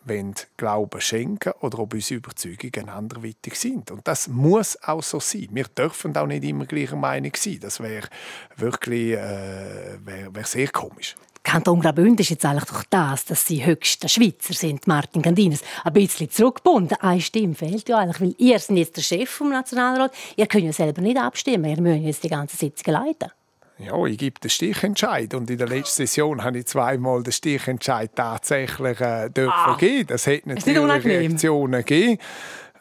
Glauben 0.58 1.02
schenken 1.02 1.54
oder 1.62 1.80
ob 1.80 1.94
unsere 1.94 2.18
Überzeugungen 2.18 2.90
anderweitig 2.90 3.56
sind. 3.56 3.92
Und 3.92 4.08
das 4.08 4.28
muss 4.28 4.82
auch 4.84 5.04
so 5.04 5.20
sein. 5.20 5.48
Wir 5.52 5.66
dürfen 5.66 6.16
auch 6.18 6.28
nicht 6.28 6.44
immer 6.44 6.66
gleicher 6.66 6.96
Meinung 6.96 7.32
sein. 7.36 7.60
Das 7.62 7.80
wäre 7.80 8.08
wirklich 8.56 9.14
äh, 9.14 9.98
wär, 10.04 10.34
wär 10.34 10.46
sehr 10.46 10.70
komisch. 10.70 11.16
Kanton 11.48 11.80
Graubünden 11.80 12.18
ist 12.18 12.30
jetzt 12.30 12.46
eigentlich 12.46 12.66
durch 12.66 12.84
das, 12.90 13.24
dass 13.24 13.48
sie 13.48 13.66
höchster 13.66 14.10
Schweizer 14.10 14.54
sind, 14.54 14.86
Martin 14.86 15.22
Gandines, 15.22 15.62
ein 15.86 15.94
bisschen 15.94 16.30
zurückgebunden. 16.30 16.98
Eine 17.00 17.22
Stimme 17.22 17.56
fehlt 17.56 17.88
ja 17.88 18.00
eigentlich, 18.00 18.20
weil 18.20 18.36
ihr 18.38 18.60
seid 18.60 18.76
jetzt 18.76 18.98
der 18.98 19.02
Chef 19.02 19.30
vom 19.30 19.52
Nationalrat. 19.52 20.14
Ihr 20.36 20.48
könnt 20.48 20.66
ja 20.66 20.74
selber 20.74 21.02
nicht 21.02 21.18
abstimmen. 21.18 21.64
Ihr 21.64 21.80
müsst 21.80 22.04
jetzt 22.04 22.24
die 22.26 22.30
ganze 22.30 22.58
Sitzung 22.58 22.94
leiten. 22.94 23.32
Ja, 23.80 24.06
ich 24.06 24.18
gebe 24.18 24.40
den 24.40 24.50
Stichentscheid. 24.50 25.34
Und 25.34 25.50
in 25.50 25.58
der 25.58 25.68
letzten 25.68 26.08
Session 26.08 26.44
habe 26.44 26.60
ich 26.60 26.66
zweimal 26.66 27.22
den 27.22 27.32
Stichentscheid 27.32 28.12
tatsächlich 28.16 29.00
äh, 29.00 29.30
dürfen 29.30 29.54
ah, 29.54 29.78
geben. 29.78 30.08
Das 30.08 30.26
hat 30.26 30.48
natürlich 30.48 31.06
Reaktionen 31.06 31.86
gegeben. 31.86 32.18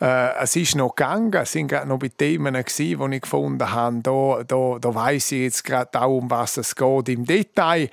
Äh, 0.00 0.42
es 0.42 0.56
ist 0.56 0.74
noch 0.74 0.94
gegangen. 0.94 1.32
Es 1.34 1.52
sind 1.52 1.68
gerade 1.68 1.88
noch 1.88 1.98
bei 1.98 2.08
Themen 2.08 2.54
gewesen, 2.54 3.10
die 3.10 3.16
ich 3.16 3.22
gefunden 3.22 3.70
habe. 3.70 4.00
Da, 4.02 4.42
da, 4.46 4.78
da 4.80 4.94
weiss 4.94 5.32
ich 5.32 5.42
jetzt 5.42 5.64
gerade 5.64 6.00
auch, 6.00 6.16
um 6.16 6.30
was 6.30 6.56
es 6.56 6.74
geht 6.74 7.08
im 7.08 7.24
Detail. 7.24 7.90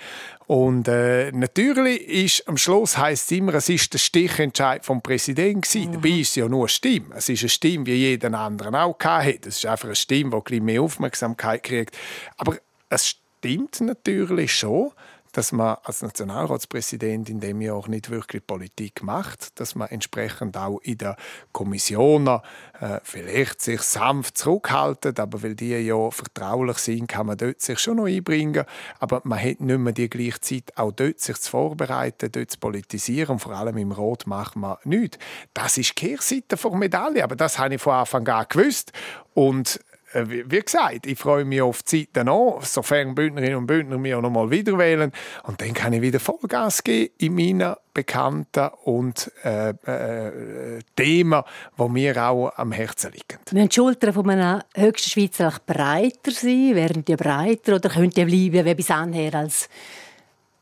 Und 0.48 0.88
äh, 0.88 1.32
natürlich 1.32 2.08
ist 2.08 2.48
am 2.48 2.58
Schluss 2.58 2.98
heißt 2.98 3.32
es 3.32 3.38
immer, 3.38 3.54
es 3.56 3.70
ist 3.70 3.94
der 3.94 4.00
Stichentscheid 4.00 4.86
vom 4.86 5.02
Präsidenten 5.02 5.64
Mhm. 5.74 5.94
Dabei 5.94 6.10
ist 6.10 6.30
es 6.30 6.36
ja 6.36 6.50
nur 6.50 6.64
eine 6.64 6.70
Stimme. 6.70 7.16
Es 7.16 7.30
ist 7.30 7.42
eine 7.42 7.50
Stimme, 7.50 7.86
wie 7.86 7.94
jeden 7.94 8.36
anderen 8.36 8.76
auch 8.76 8.98
hatte. 9.00 9.50
Es 9.50 9.58
ist 9.58 9.66
einfach 9.66 9.86
eine 9.86 9.96
Stimme, 9.96 10.42
die 10.48 10.58
ein 10.58 10.66
mehr 10.66 10.82
Aufmerksamkeit 10.82 11.64
kriegt. 11.64 11.98
Aber 12.38 12.58
es 12.94 13.08
stimmt 13.08 13.82
natürlich 13.82 14.54
schon, 14.54 14.92
dass 15.34 15.52
man 15.52 15.78
als 15.84 16.04
Nationalratspräsident 16.04 17.28
in 17.28 17.40
dem 17.40 17.60
Jahr 17.60 17.90
nicht 17.90 18.12
wirklich 18.12 18.46
Politik 18.46 19.02
macht, 19.02 19.60
dass 19.60 19.74
man 19.74 19.90
entsprechend 19.90 20.56
auch 20.56 20.78
in 20.84 21.00
der 21.00 21.18
Kommission 21.52 22.28
äh, 22.28 23.00
vielleicht 23.04 23.60
sich 23.60 23.82
sanft 23.82 24.38
zurückhaltet, 24.38 25.20
aber 25.20 25.42
weil 25.42 25.56
die 25.56 25.72
ja 25.72 26.12
vertraulich 26.12 26.78
sind, 26.78 27.08
kann 27.08 27.26
man 27.26 27.38
dort 27.38 27.62
sich 27.62 27.80
schon 27.80 27.98
noch 27.98 28.06
einbringen, 28.06 28.64
aber 29.00 29.22
man 29.24 29.40
hat 29.40 29.60
nicht 29.60 29.80
mehr 29.80 29.94
die 29.94 30.10
gleiche 30.10 30.40
Zeit, 30.40 30.72
auch 30.76 30.92
dort 30.92 31.20
sich 31.20 31.38
zu 31.38 31.50
vorbereiten, 31.50 32.32
dort 32.32 32.52
zu 32.52 32.60
politisieren. 32.60 33.40
Vor 33.40 33.54
allem 33.54 33.78
im 33.78 33.92
Rot 33.92 34.28
macht 34.28 34.56
man 34.56 34.78
nichts. 34.84 35.18
Das 35.56 35.80
ist 35.80 36.00
die 36.00 36.08
Kehrseite 36.10 36.58
der 36.58 36.72
Medaille, 36.76 37.24
aber 37.24 37.36
das 37.36 37.58
habe 37.58 37.74
ich 37.74 37.82
von 37.82 37.94
Anfang 37.94 38.28
an 38.28 38.46
gewusst. 38.48 38.94
Und 39.34 39.80
wie 40.14 40.60
gesagt, 40.60 41.06
ich 41.08 41.18
freue 41.18 41.46
mich 41.46 41.62
auf 41.62 41.84
die 41.84 42.06
Zeit 42.06 42.10
danach, 42.14 42.64
sofern 42.64 43.16
Bündnerinnen 43.16 43.58
und 43.58 43.68
Bündner 43.68 43.98
mich 43.98 44.14
auch 44.14 44.22
noch 44.22 44.30
mal 44.30 44.50
wieder 44.50 44.78
wählen. 44.78 45.12
Und 45.44 45.62
dann 45.62 45.74
kann 45.74 45.94
ich 45.94 46.02
wieder 46.02 46.20
Vollgas 46.20 46.84
geben 46.84 47.14
in 47.18 47.36
meinen 47.36 47.76
bekannten 47.94 48.70
und 48.86 49.32
äh, 49.44 49.70
äh, 49.70 50.80
Themen, 50.96 51.44
die 51.78 51.90
mir 51.90 52.24
auch 52.24 52.52
am 52.56 52.72
Herzen 52.72 53.12
liegen. 53.12 53.40
Müssen 53.52 53.70
die 53.70 53.76
Schultern 53.76 54.14
von 54.14 54.30
einem 54.30 54.62
höchsten 54.76 55.10
Schweizer 55.10 55.54
breiter 55.66 56.32
sein? 56.32 56.76
Werden 56.76 57.06
die 57.06 57.16
breiter 57.16 57.76
oder 57.76 57.90
könnt 57.90 58.18
ihr 58.18 58.26
bleiben 58.26 58.66
wie 58.66 58.76
bis 58.76 58.92
anher 58.92 59.36
als 59.36 59.70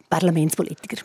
Parlamentspolitiker? 0.09 1.03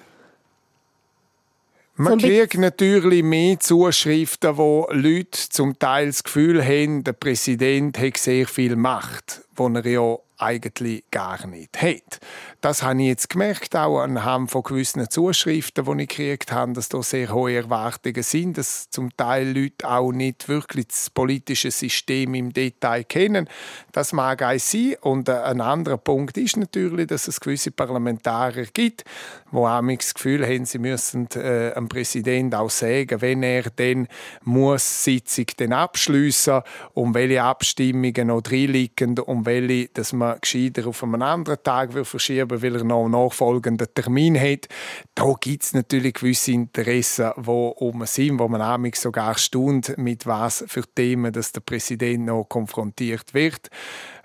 Man 1.99 2.19
kriegt 2.19 2.59
natürlich 2.59 3.23
mehr 3.23 3.59
Zuschriften, 3.59 4.59
wo 4.59 4.87
Leute 4.91 5.49
zum 5.49 5.79
Teil 5.79 6.09
das 6.09 6.23
Gefühl 6.23 6.62
haben, 6.62 7.05
der 7.05 7.15
Präsident 7.15 7.99
hat 7.99 8.19
sehr 8.19 8.47
viel 8.47 8.76
Macht, 8.76 9.43
wo 9.55 9.69
er 9.69 9.87
ja 9.87 10.19
eigentlich 10.37 11.05
gar 11.11 11.47
nicht 11.47 11.81
hat. 11.81 12.21
Das 12.67 12.83
habe 12.83 13.01
ich 13.01 13.07
jetzt 13.07 13.31
gemerkt, 13.31 13.77
auch 13.77 14.01
anhand 14.01 14.51
von 14.51 14.65
gewissen 14.65 15.09
Zuschriften, 15.09 15.85
die 15.85 16.03
ich 16.03 16.09
gekriegt 16.09 16.51
habe, 16.51 16.73
dass 16.73 16.89
da 16.89 17.01
sehr 17.01 17.33
hohe 17.33 17.55
Erwartungen 17.55 18.25
sind, 18.25 18.59
dass 18.59 18.91
zum 18.91 19.17
Teil 19.17 19.57
Leute 19.57 19.89
auch 19.89 20.11
nicht 20.11 20.49
wirklich 20.49 20.89
das 20.89 21.09
politische 21.11 21.71
System 21.71 22.35
im 22.35 22.53
Detail 22.53 23.05
kennen. 23.05 23.49
Das 23.93 24.13
mag 24.13 24.43
auch 24.43 24.59
sein. 24.59 24.97
Und 25.01 25.29
äh, 25.29 25.35
ein 25.35 25.61
anderer 25.61 25.97
Punkt 25.97 26.37
ist 26.39 26.57
natürlich, 26.57 27.07
dass 27.07 27.29
es 27.29 27.39
gewisse 27.39 27.71
Parlamentarier 27.71 28.67
gibt, 28.75 29.05
die 29.53 29.57
auch 29.57 29.81
das 29.81 30.15
Gefühl 30.15 30.45
haben, 30.45 30.65
sie 30.65 30.79
müssen 30.79 31.31
äh, 31.37 31.73
dem 31.73 31.89
Präsident 31.89 32.53
auch 32.53 32.71
sagen, 32.71 33.21
wenn 33.21 33.45
er 33.45 33.71
dann 33.77 34.09
muss 34.43 35.05
Sitzung 35.05 35.47
dann 35.57 35.73
abschliessen, 35.73 36.63
um 36.95 37.15
welche 37.15 37.45
Abstimmungen 37.45 38.27
noch 38.27 38.43
drin 38.43 38.73
liegen, 38.73 39.17
um 39.21 39.47
welche, 39.47 39.89
dass 39.91 40.13
man 40.13 40.41
gescheiter 40.41 40.89
auf 40.89 41.05
einen 41.05 41.23
anderen 41.23 41.63
Tag 41.63 41.93
verschieben 42.05 42.56
will, 42.63 42.75
weil 42.75 42.81
er 42.81 42.85
noch 42.85 43.05
einen 43.05 43.13
nachfolgenden 43.13 43.89
Termin 43.95 44.39
hat. 44.39 44.69
Da 45.15 45.33
gibt 45.41 45.65
es 45.65 45.75
natürlich 45.75 46.15
gewisse 46.15 46.53
Interessen, 46.53 47.33
die 47.37 47.51
um 47.51 48.05
sind, 48.07 48.39
wo 48.39 48.49
man 48.49 48.61
nämlich 48.61 48.97
sogar 48.97 49.37
stund 49.39 49.97
mit 49.99 50.27
was 50.27 50.65
für 50.67 50.83
Themen, 50.83 51.33
dass 51.33 51.53
der 51.53 51.61
Präsident 51.61 52.27
noch 52.27 52.45
konfrontiert 52.45 53.35
wird. 53.35 53.69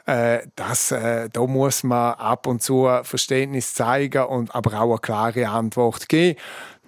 Äh, 0.05 0.39
das, 0.55 0.91
äh, 0.91 1.29
da 1.31 1.45
muss 1.45 1.83
man 1.83 2.13
ab 2.15 2.47
und 2.47 2.61
zu 2.61 2.89
Verständnis 3.03 3.73
zeigen 3.73 4.23
und 4.25 4.53
aber 4.55 4.81
auch 4.81 4.91
eine 4.91 4.99
klare 4.99 5.49
Antwort 5.49 6.09
geben. 6.09 6.39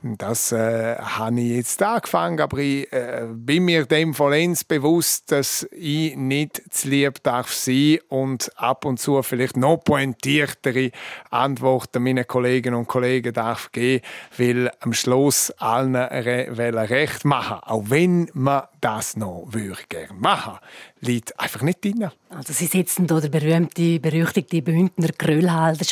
Das 0.06 0.52
äh, 0.52 0.98
habe 0.98 1.40
ich 1.40 1.52
jetzt 1.52 1.82
angefangen, 1.82 2.42
aber 2.42 2.58
ich 2.58 2.92
äh, 2.92 3.26
bin 3.32 3.64
mir 3.64 3.86
dem 3.86 4.14
vollends 4.14 4.66
bewusst, 4.66 5.32
dass 5.32 5.66
ich 5.72 6.18
nicht 6.18 6.62
zu 6.72 6.90
lieb 6.90 7.24
darf 7.24 7.54
sein 7.54 8.00
und 8.10 8.52
ab 8.58 8.84
und 8.84 9.00
zu 9.00 9.24
vielleicht 9.24 9.56
noch 9.56 9.78
pointiertere 9.78 10.92
Antworten 11.30 12.04
meinen 12.04 12.28
Kolleginnen 12.28 12.76
und 12.76 12.90
Kollegen 12.90 13.32
darf 13.32 13.72
geben, 13.72 14.04
weil 14.38 14.72
am 14.82 14.92
Schluss 14.92 15.52
allen 15.52 15.96
re 15.96 16.90
recht 16.90 17.24
machen, 17.24 17.60
auch 17.62 17.84
wenn 17.88 18.30
man 18.34 18.64
das 18.82 19.16
noch 19.16 19.46
würde 19.52 19.84
gerne 19.88 20.20
machen, 20.20 20.58
liegt 21.00 21.40
einfach 21.40 21.62
nicht 21.62 21.82
drin. 21.82 22.10
Also 22.30 22.52
Sie 22.52 22.66
setzen 22.66 23.08
hier 23.08 23.22
der 23.22 23.30
berühmte, 23.30 24.02
berüchtigte 24.02 24.62
Bündner 24.62 25.10
Gröllhalter 25.18 25.86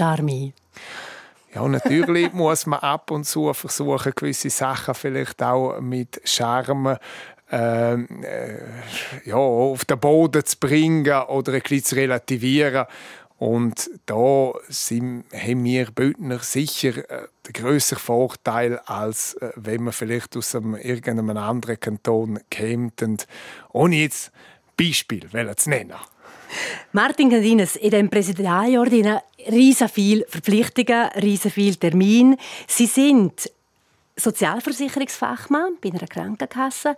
Ja, 1.54 1.68
natürlich 1.68 2.32
muss 2.34 2.66
man 2.66 2.80
ab 2.80 3.12
und 3.12 3.26
zu 3.26 3.54
versuchen, 3.54 4.14
gewisse 4.16 4.50
Sachen 4.50 4.94
vielleicht 4.94 5.42
auch 5.44 5.80
mit 5.80 6.22
Charme 6.24 6.98
ähm, 7.52 8.08
äh, 8.24 8.60
ja, 9.26 9.36
auf 9.36 9.84
den 9.86 10.00
Boden 10.00 10.46
zu 10.46 10.58
bringen 10.58 11.12
oder 11.24 11.54
ein 11.54 11.62
bisschen 11.62 11.84
zu 11.84 11.96
relativieren. 11.96 12.86
Und 13.38 13.90
da 14.06 14.54
sind, 14.70 15.26
haben 15.34 15.64
wir 15.64 15.88
Bündner 15.92 16.40
sicher 16.40 16.98
äh, 17.10 17.28
den 17.48 17.54
grösseren 17.54 18.00
Vorteil, 18.00 18.78
als 18.86 19.34
äh, 19.34 19.50
wenn 19.56 19.84
man 19.84 19.94
vielleicht 19.94 20.38
aus 20.38 20.56
einem, 20.56 20.76
irgendeinem 20.76 21.36
anderen 21.36 21.80
Kanton 21.80 22.40
käme. 22.52 22.92
ohne 23.74 23.96
jetzt 23.96 24.32
Beispiel 24.78 25.28
zu 25.58 25.70
nennen. 25.70 25.96
Martin 26.92 27.30
Candines, 27.30 27.76
in 27.76 27.90
diesem 27.90 28.10
Präsidialjahr 28.10 28.88
riesen 29.50 29.90
viele 29.90 30.26
Verpflichtungen, 30.28 31.10
riesen 31.22 31.52
viele 31.52 31.76
Termine. 31.76 32.38
Sie 32.68 32.86
sind 32.86 33.50
Sozialversicherungsfachmann 34.16 35.78
bei 35.82 35.90
einer 35.90 36.08
Krankenkasse. 36.08 36.98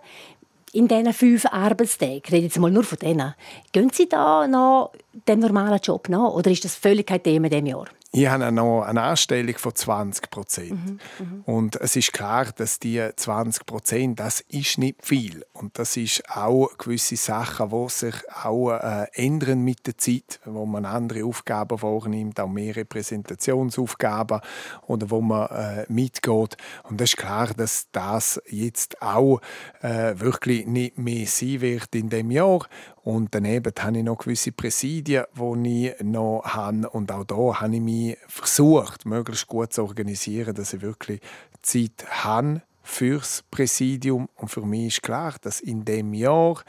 In 0.72 0.88
diesen 0.88 1.12
fünf 1.12 1.46
Arbeitstagen, 1.46 2.20
ich 2.24 2.32
rede 2.32 2.46
jetzt 2.46 2.58
mal 2.58 2.70
nur 2.70 2.82
von 2.82 2.98
denen, 2.98 3.34
gehen 3.70 3.90
Sie 3.92 4.08
da 4.08 4.46
noch 4.48 4.92
dem 5.28 5.38
normalen 5.38 5.78
Job 5.80 6.08
nach 6.08 6.32
oder 6.32 6.50
ist 6.50 6.64
das 6.64 6.74
völlig 6.74 7.06
kein 7.06 7.22
Thema 7.22 7.46
in 7.46 7.50
diesem 7.50 7.66
Jahr? 7.66 7.86
Ich 8.16 8.28
habe 8.28 8.52
noch 8.52 8.82
eine 8.82 9.02
Anstellung 9.02 9.58
von 9.58 9.74
20 9.74 10.30
Prozent. 10.30 10.70
Mhm, 10.70 10.98
mhm, 11.18 11.40
und 11.46 11.76
es 11.80 11.96
ist 11.96 12.12
klar, 12.12 12.46
dass 12.54 12.78
die 12.78 13.04
20 13.16 13.66
Prozent, 13.66 14.20
das 14.20 14.40
ist 14.40 14.78
nicht 14.78 15.04
viel. 15.04 15.44
Und 15.52 15.80
das 15.80 15.96
ist 15.96 16.22
auch 16.30 16.78
gewisse 16.78 17.16
Sachen, 17.16 17.70
die 17.70 17.88
sich 17.88 18.14
auch 18.44 18.70
äh, 18.70 19.06
ändern 19.14 19.62
mit 19.62 19.88
der 19.88 19.98
Zeit, 19.98 20.38
wo 20.44 20.64
man 20.64 20.84
andere 20.84 21.24
Aufgaben 21.24 21.76
vornimmt, 21.76 22.38
auch 22.38 22.46
mehr 22.46 22.76
Repräsentationsaufgaben 22.76 24.40
oder 24.86 25.10
wo 25.10 25.20
man 25.20 25.48
äh, 25.48 25.84
mitgeht. 25.88 26.56
Und 26.84 27.00
es 27.00 27.14
ist 27.14 27.16
klar, 27.16 27.48
dass 27.56 27.88
das 27.90 28.40
jetzt 28.48 29.02
auch 29.02 29.40
äh, 29.82 30.14
wirklich 30.20 30.66
nicht 30.66 30.98
mehr 30.98 31.26
sein 31.26 31.60
wird 31.60 31.92
in 31.96 32.10
dem 32.10 32.30
Jahr. 32.30 32.68
Und 33.04 33.34
daneben 33.34 33.72
habe 33.78 33.98
ich 33.98 34.04
noch 34.04 34.16
gewisse 34.16 34.50
Präsidien, 34.50 35.24
die 35.36 35.88
ich 35.88 36.02
noch 36.02 36.42
habe. 36.44 36.88
Und 36.88 37.12
auch 37.12 37.24
da 37.24 37.60
habe 37.60 37.74
ich 37.74 37.80
mich 37.82 38.16
versucht, 38.28 39.04
möglichst 39.04 39.46
gut 39.46 39.74
zu 39.74 39.82
organisieren, 39.82 40.54
dass 40.54 40.72
ich 40.72 40.80
wirklich 40.80 41.20
Zeit 41.60 42.06
habe 42.08 42.62
fürs 42.84 43.42
Präsidium. 43.50 44.28
Und 44.36 44.48
für 44.48 44.60
mich 44.60 44.86
ist 44.86 45.02
klar, 45.02 45.34
dass 45.40 45.60
in 45.60 45.84
dem 45.84 46.14
Jahr, 46.14 46.62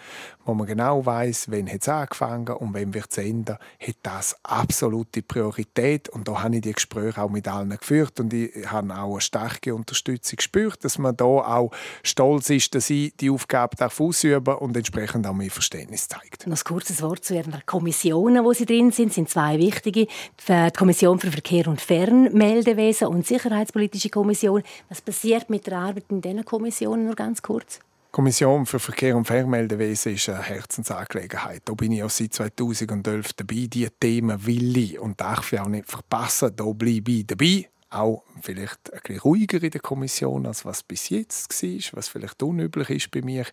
wo 0.45 0.53
man 0.53 0.65
genau 0.65 1.05
weiß, 1.05 1.51
wann 1.51 1.67
es 1.67 1.87
angefangen 1.87 2.55
und 2.55 2.73
wann 2.73 2.93
wird 2.93 3.11
es 3.11 3.17
enden, 3.17 3.57
hat 3.79 3.95
das 4.01 4.35
absolute 4.43 5.21
Priorität. 5.21 6.09
Und 6.09 6.27
da 6.27 6.41
habe 6.41 6.55
ich 6.55 6.61
die 6.61 6.71
Gespräche 6.71 7.21
auch 7.21 7.29
mit 7.29 7.47
allen 7.47 7.69
geführt 7.69 8.19
und 8.19 8.33
ich 8.33 8.71
habe 8.71 8.95
auch 8.95 9.11
eine 9.11 9.21
starke 9.21 9.75
Unterstützung 9.75 10.37
gespürt, 10.37 10.83
dass 10.83 10.97
man 10.97 11.15
da 11.15 11.25
auch 11.25 11.71
stolz 12.01 12.49
ist, 12.49 12.73
dass 12.73 12.89
ich 12.89 13.13
die 13.17 13.29
Aufgabe 13.29 13.75
darf 13.75 13.99
ausüben 13.99 14.55
und 14.55 14.75
entsprechend 14.77 15.27
auch 15.27 15.33
mein 15.33 15.49
Verständnis 15.49 16.07
zeigt. 16.07 16.47
Noch 16.47 16.57
ein 16.57 16.63
kurzes 16.63 17.01
Wort 17.01 17.25
zu 17.25 17.35
Ihren 17.35 17.61
Kommissionen, 17.65 18.43
wo 18.45 18.53
Sie 18.53 18.65
drin 18.65 18.91
sind, 18.91 19.13
sind 19.13 19.29
zwei 19.29 19.59
wichtige. 19.59 20.07
Die 20.47 20.71
Kommission 20.77 21.19
für 21.19 21.31
Verkehr 21.31 21.67
und 21.67 21.81
Fernmeldewesen 21.81 23.07
und 23.07 23.27
Sicherheitspolitische 23.27 24.09
Kommission. 24.09 24.63
Was 24.87 25.01
passiert 25.01 25.49
mit 25.49 25.67
der 25.67 25.79
Arbeit 25.79 26.04
in 26.09 26.21
diesen 26.21 26.45
Kommissionen 26.45 27.05
nur 27.05 27.15
ganz 27.15 27.41
kurz? 27.41 27.79
Die 27.79 28.11
Kommission 28.11 28.65
für 28.65 28.79
Verkehr 28.79 29.17
und 29.17 29.25
Fernmeldewesen 29.25 30.13
ist 30.13 30.29
eine 30.29 30.41
Herzensangelegenheit. 30.41 31.63
Da 31.65 31.73
bin 31.73 31.91
ich 31.91 32.03
auch 32.03 32.09
seit 32.09 32.33
2011 32.33 33.33
dabei. 33.33 33.67
Diese 33.67 33.91
Themen 33.91 34.45
will 34.45 34.77
ich 34.77 34.99
und 34.99 35.19
darf 35.19 35.51
ich 35.51 35.59
auch 35.59 35.67
nicht 35.67 35.89
verpassen. 35.89 36.55
Da 36.55 36.63
bleibe 36.65 37.11
ich 37.11 37.27
dabei 37.27 37.69
auch 37.95 38.23
vielleicht 38.41 38.93
ein 38.93 38.99
bisschen 39.01 39.19
ruhiger 39.19 39.61
in 39.61 39.71
der 39.71 39.81
Kommission, 39.81 40.45
als 40.45 40.65
was 40.65 40.83
bis 40.83 41.09
jetzt 41.09 41.63
war, 41.63 41.97
was 41.97 42.07
vielleicht 42.07 42.43
unüblich 42.43 42.89
ist 42.89 43.11
bei 43.11 43.21
mir 43.21 43.45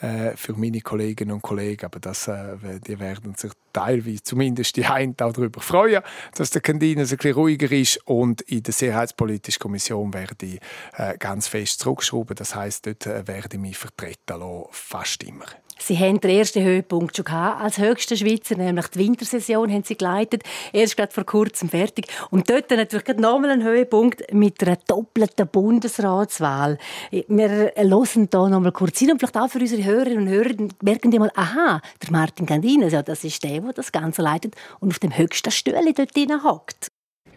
äh, 0.00 0.36
für 0.36 0.54
meine 0.54 0.80
Kolleginnen 0.80 1.32
und 1.32 1.42
Kollegen. 1.42 1.86
Aber 1.86 2.00
das, 2.00 2.28
äh, 2.28 2.56
die 2.86 2.98
werden 2.98 3.34
sich 3.34 3.52
teilweise, 3.72 4.22
zumindest 4.22 4.76
die 4.76 4.84
einen, 4.84 5.14
auch 5.20 5.32
darüber 5.32 5.60
freuen, 5.60 6.02
dass 6.34 6.50
der 6.50 6.62
Kandines 6.62 7.12
ein 7.12 7.16
bisschen 7.16 7.34
ruhiger 7.34 7.70
ist. 7.72 7.98
Und 8.06 8.40
in 8.42 8.62
der 8.62 8.72
Sicherheitspolitischen 8.72 9.60
Kommission 9.60 10.14
werde 10.14 10.46
ich 10.46 10.60
äh, 10.96 11.16
ganz 11.18 11.48
fest 11.48 11.80
zurückschrauben. 11.80 12.36
Das 12.36 12.54
heißt, 12.54 12.86
dort 12.86 13.06
äh, 13.06 13.26
werde 13.26 13.56
ich 13.56 13.60
mich 13.60 13.78
vertreten 13.78 14.38
lassen, 14.38 14.64
fast 14.70 15.22
immer. 15.22 15.46
Sie 15.82 15.98
haben 15.98 16.20
den 16.20 16.30
ersten 16.30 16.62
Höhepunkt 16.62 17.16
schon 17.16 17.24
gehabt, 17.24 17.62
als 17.62 17.78
höchster 17.78 18.16
Schweizer, 18.16 18.56
nämlich 18.56 18.86
die 18.88 18.98
Wintersession 18.98 19.72
haben 19.72 19.82
Sie 19.82 19.96
geleitet, 19.96 20.42
erst 20.72 20.96
gerade 20.96 21.12
vor 21.12 21.24
kurzem 21.24 21.68
fertig. 21.68 22.06
Und 22.30 22.50
dort 22.50 22.70
natürlich 22.70 23.06
nochmal 23.18 23.50
ein 23.50 23.62
Höhepunkt 23.62 24.32
mit 24.32 24.62
einer 24.62 24.76
doppelten 24.86 25.48
Bundesratswahl. 25.48 26.78
Wir 27.10 27.72
hören 27.76 28.28
hier 28.30 28.48
nochmal 28.48 28.72
kurz 28.72 28.98
hin 28.98 29.12
und 29.12 29.18
vielleicht 29.18 29.36
auch 29.36 29.48
für 29.48 29.58
unsere 29.58 29.84
Hörerinnen 29.84 30.26
und 30.26 30.28
Hörer 30.28 30.68
merken 30.82 31.10
die 31.10 31.18
mal, 31.18 31.32
aha, 31.34 31.80
der 32.02 32.12
Martin 32.12 32.46
Gandines, 32.46 32.92
ja, 32.92 33.02
das 33.02 33.24
ist 33.24 33.42
der, 33.42 33.60
der 33.60 33.72
das 33.72 33.90
Ganze 33.90 34.22
leitet 34.22 34.54
und 34.80 34.90
auf 34.90 34.98
dem 34.98 35.16
höchsten 35.16 35.50
Stühle 35.50 35.92
dort 35.94 36.14
hockt. 36.44 36.88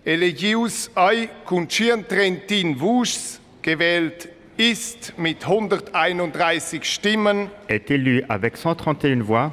Elegius 0.05 0.91
ei 0.95 1.29
Trentin 1.45 2.79
Vus 2.79 3.39
gewählt 3.61 4.27
ist 4.57 5.17
mit 5.17 5.45
131 5.47 6.83
Stimmen 6.83 7.49
est 7.67 7.89
élu 7.89 8.23
avec 8.27 8.57
131 8.57 9.27
voix 9.27 9.51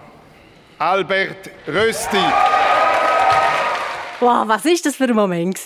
Albert 0.79 1.51
Rösti. 1.67 2.17
Wow, 4.21 4.47
was 4.49 4.65
ist 4.67 4.85
das 4.85 4.97
für 4.97 5.05
ein 5.05 5.15
Moment 5.15 5.59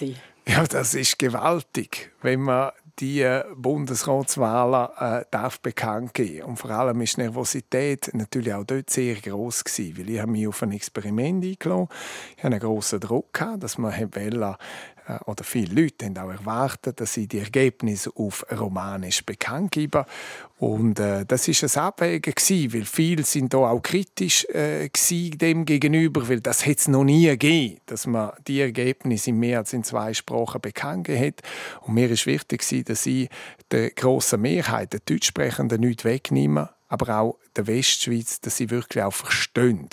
Ja, 0.47 0.65
das 0.65 0.95
ist 0.95 1.19
gewaltig, 1.19 2.13
wenn 2.23 2.41
man 2.41 2.71
die 3.01 3.41
Bundesratswahlen 3.57 4.89
äh, 4.99 5.25
darf 5.31 5.61
bekannt 5.61 6.15
geben. 6.15 6.43
Und 6.43 6.57
vor 6.59 6.71
allem 6.71 7.01
ist 7.01 7.17
die 7.17 7.23
Nervosität 7.23 8.11
natürlich 8.13 8.55
auch 8.55 8.65
dort 8.65 8.89
sehr 8.89 9.17
groß 9.17 9.65
gewesen, 9.65 9.99
weil 9.99 10.11
ich 10.11 10.21
habe 10.21 10.31
mich 10.31 10.47
auf 10.47 10.63
ein 10.63 10.73
Experiment 10.73 11.45
eingeladen. 11.45 11.89
Ich 12.37 12.45
hatte 12.45 12.55
einen 12.55 12.61
grossen 12.61 13.01
Druck 13.01 13.33
gehabt, 13.33 13.63
dass 13.63 13.79
man 13.79 13.93
wollte, 13.93 14.39
äh, 14.39 14.94
oder 15.27 15.45
viele 15.45 15.83
Leute 15.83 16.07
haben 16.07 16.19
auch 16.19 16.31
erwartet, 16.31 17.01
dass 17.01 17.15
sie 17.15 17.27
die 17.27 17.39
Ergebnisse 17.39 18.11
auf 18.15 18.47
Romanisch 18.51 19.25
bekannt 19.25 19.73
geben. 19.73 20.05
Und 20.59 20.99
äh, 20.99 21.27
das 21.27 21.47
ist 21.49 21.63
ein 21.63 21.83
Abwägen 21.83 22.35
gewesen, 22.35 22.73
weil 22.73 22.85
viele 22.85 23.23
sind 23.23 23.53
da 23.53 23.59
auch 23.59 23.83
kritisch 23.83 24.47
äh, 24.47 24.89
dem 25.11 25.65
gegenüber, 25.65 26.29
weil 26.29 26.41
das 26.41 26.65
hätte 26.65 26.81
es 26.81 26.89
noch 26.89 27.05
nie 27.05 27.27
gegeben, 27.27 27.81
dass 27.87 28.07
man 28.07 28.33
die 28.47 28.61
Ergebnisse 28.61 29.31
in 29.31 29.39
mehr 29.39 29.59
als 29.59 29.73
in 29.73 29.85
zwei 29.85 30.15
Sprachen 30.15 30.61
bekannt 30.61 31.09
hat. 31.09 31.43
Und 31.83 31.95
mir 31.95 32.11
ist 32.11 32.27
wichtig 32.27 32.63
gewesen, 32.63 32.85
dass 32.85 33.05
ich 33.05 33.29
der 33.71 33.91
grossen 33.91 34.41
Mehrheit, 34.41 34.93
der 34.93 35.01
Deutschsprechenden, 35.01 35.81
nicht 35.81 36.05
wegnehme, 36.05 36.71
aber 36.89 37.19
auch 37.19 37.39
der 37.57 37.67
Westschweiz, 37.67 38.41
dass 38.41 38.57
sie 38.57 38.71
wirklich 38.71 39.03
auch 39.03 39.13
verstehen, 39.13 39.89